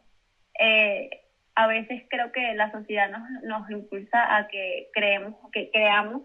[0.59, 1.09] Eh,
[1.55, 6.23] a veces creo que la sociedad nos, nos impulsa a que creemos, que creamos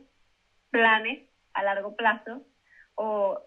[0.71, 1.21] planes
[1.55, 2.43] a largo plazo
[2.95, 3.41] o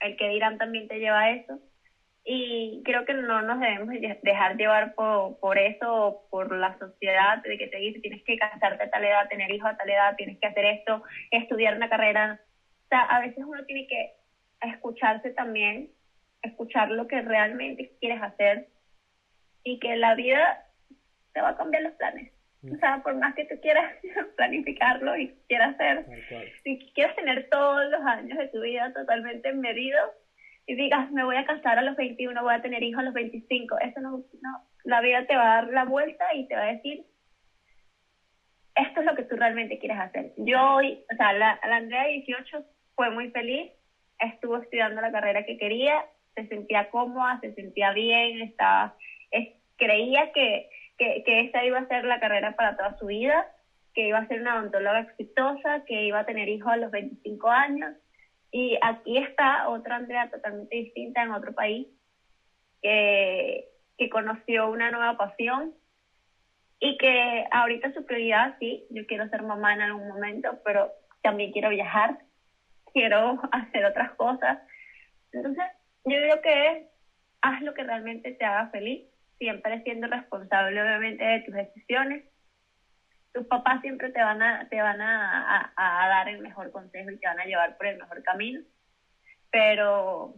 [0.00, 1.60] el que dirán también te lleva a eso
[2.24, 7.58] y creo que no nos debemos dejar llevar por, por eso por la sociedad de
[7.58, 10.38] que te dice tienes que casarte a tal edad, tener hijos a tal edad, tienes
[10.40, 12.43] que hacer esto, estudiar una carrera o
[12.94, 14.12] sea, a veces uno tiene que
[14.60, 15.90] escucharse también,
[16.42, 18.68] escuchar lo que realmente quieres hacer
[19.64, 20.66] y que la vida
[21.32, 22.32] te va a cambiar los planes.
[22.62, 22.74] Mm.
[22.74, 23.92] O sea, por más que tú quieras
[24.36, 26.06] planificarlo y quieras hacer,
[26.62, 30.10] si quieres tener todos los años de tu vida totalmente medidos
[30.66, 33.14] y digas, me voy a casar a los 21, voy a tener hijos a los
[33.14, 34.10] 25, eso no,
[34.40, 37.04] no, la vida te va a dar la vuelta y te va a decir,
[38.74, 40.32] esto es lo que tú realmente quieres hacer.
[40.36, 42.64] Yo hoy, o sea, la, la Andrea de 18
[42.96, 43.72] fue muy feliz,
[44.18, 46.04] estuvo estudiando la carrera que quería,
[46.34, 48.96] se sentía cómoda, se sentía bien, estaba,
[49.76, 50.68] creía que,
[50.98, 53.46] que, que esa iba a ser la carrera para toda su vida,
[53.94, 57.48] que iba a ser una odontóloga exitosa, que iba a tener hijos a los 25
[57.48, 57.94] años.
[58.50, 61.88] Y aquí está otra Andrea totalmente distinta en otro país,
[62.82, 65.74] que, que conoció una nueva pasión
[66.80, 70.92] y que ahorita su prioridad, sí, yo quiero ser mamá en algún momento, pero
[71.22, 72.18] también quiero viajar,
[72.94, 74.58] quiero hacer otras cosas.
[75.32, 75.64] Entonces,
[76.04, 76.86] yo creo que
[77.42, 79.02] haz lo que realmente te haga feliz,
[79.36, 82.24] siempre siendo responsable obviamente de tus decisiones.
[83.34, 87.18] Tus papás siempre te van a, te van a, a, dar el mejor consejo y
[87.18, 88.62] te van a llevar por el mejor camino.
[89.50, 90.34] Pero,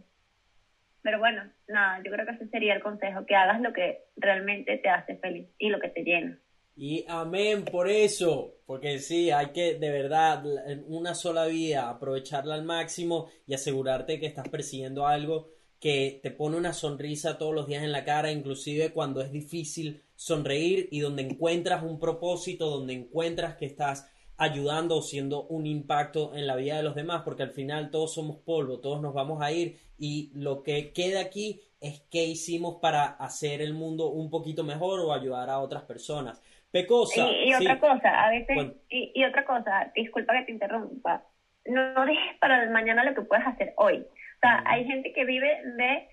[1.03, 4.77] pero bueno, nada, yo creo que ese sería el consejo, que hagas lo que realmente
[4.77, 6.39] te hace feliz y lo que te llena.
[6.79, 12.53] Y amén por eso, porque sí, hay que de verdad, en una sola vida, aprovecharla
[12.53, 15.47] al máximo y asegurarte que estás persiguiendo algo
[15.79, 20.03] que te pone una sonrisa todos los días en la cara, inclusive cuando es difícil
[20.15, 24.05] sonreír y donde encuentras un propósito, donde encuentras que estás
[24.37, 28.13] ayudando o siendo un impacto en la vida de los demás, porque al final todos
[28.13, 32.77] somos polvo, todos nos vamos a ir y lo que queda aquí es qué hicimos
[32.81, 36.39] para hacer el mundo un poquito mejor o ayudar a otras personas.
[36.71, 37.29] Pecosa.
[37.31, 41.23] Y, otra cosa, a veces, y, otra cosa, disculpa que te interrumpa,
[41.65, 43.99] no, dejes para el mañana lo que puedes hacer hoy.
[43.99, 46.07] O sea, hay gente que vive de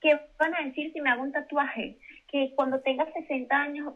[0.00, 1.98] qué van a decir si me hago un tatuaje,
[2.28, 3.94] que cuando tengas 60 años,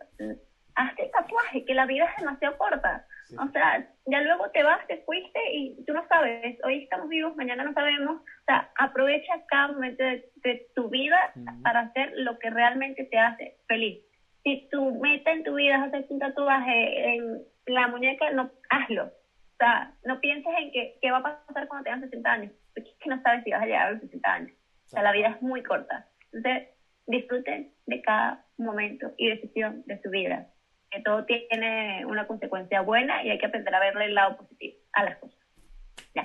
[0.74, 3.06] hazte tatuaje, que la vida es demasiado corta.
[3.38, 7.34] O sea, ya luego te vas, te fuiste y tú no sabes, hoy estamos vivos,
[7.34, 8.20] mañana no sabemos.
[8.20, 11.32] O sea, aprovecha cada momento de, tu vida
[11.64, 14.05] para hacer lo que realmente te hace feliz
[14.46, 19.06] si tu meta en tu vida es hacerte un tatuaje en la muñeca, no hazlo.
[19.06, 22.90] O sea, no pienses en que, qué va a pasar cuando tengas 60 años, porque
[22.90, 24.56] es que no sabes si vas a llegar a los 60 años.
[24.84, 26.06] O sea, la vida es muy corta.
[26.32, 26.68] Entonces,
[27.08, 30.46] disfruten de cada momento y decisión de su vida.
[30.92, 34.76] Que todo tiene una consecuencia buena y hay que aprender a verle el lado positivo
[34.92, 35.35] a las cosas.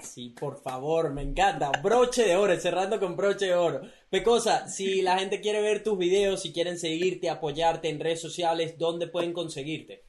[0.02, 1.72] Sí, por favor, me encanta.
[1.81, 3.81] Broche de oro, cerrando con broche de oro.
[4.10, 8.77] Pecosa, si la gente quiere ver tus videos, si quieren seguirte, apoyarte en redes sociales,
[8.77, 10.03] ¿dónde pueden conseguirte?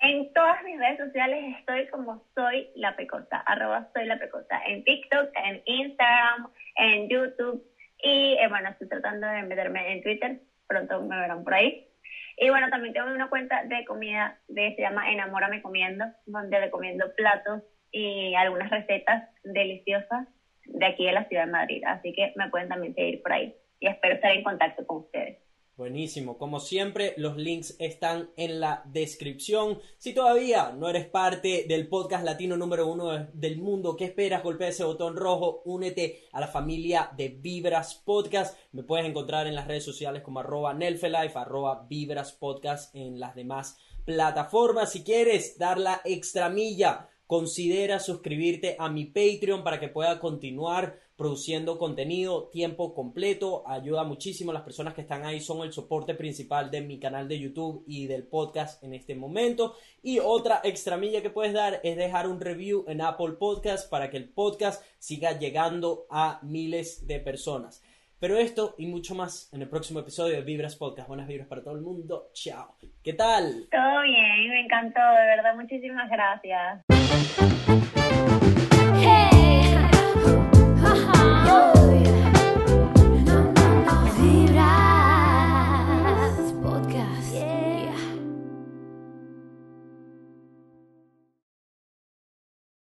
[0.00, 4.84] En todas mis redes sociales estoy como soy la pecosa, arroba soy la pecosa, en
[4.84, 7.64] TikTok, en Instagram, en YouTube
[8.00, 11.88] y eh, bueno, estoy tratando de meterme en Twitter, pronto me verán por ahí.
[12.36, 17.12] Y bueno, también tengo una cuenta de comida de se llama Enamórame Comiendo, donde recomiendo
[17.16, 20.28] platos y algunas recetas deliciosas
[20.64, 21.82] de aquí de la ciudad de Madrid.
[21.86, 25.38] Así que me pueden también seguir por ahí y espero estar en contacto con ustedes.
[25.78, 29.78] Buenísimo, como siempre los links están en la descripción.
[29.96, 34.42] Si todavía no eres parte del podcast latino número uno del mundo, ¿qué esperas?
[34.42, 38.58] Golpea ese botón rojo, únete a la familia de Vibras Podcast.
[38.72, 43.78] Me puedes encontrar en las redes sociales como Nelfelife, arroba Vibras Podcast en las demás
[44.04, 44.90] plataformas.
[44.90, 51.78] Si quieres dar la extramilla considera suscribirte a mi Patreon para que pueda continuar produciendo
[51.78, 53.64] contenido tiempo completo.
[53.66, 54.50] Ayuda muchísimo.
[54.50, 58.06] Las personas que están ahí son el soporte principal de mi canal de YouTube y
[58.06, 59.76] del podcast en este momento.
[60.02, 64.16] Y otra extramilla que puedes dar es dejar un review en Apple Podcast para que
[64.16, 67.84] el podcast siga llegando a miles de personas.
[68.20, 71.08] Pero esto y mucho más en el próximo episodio de Vibras Podcast.
[71.08, 72.30] Buenas vibras para todo el mundo.
[72.32, 72.74] Chao.
[73.04, 73.68] ¿Qué tal?
[73.70, 75.54] Todo bien, me encantó, de verdad.
[75.56, 76.97] Muchísimas gracias.
[77.08, 77.32] Thank
[77.68, 77.87] you.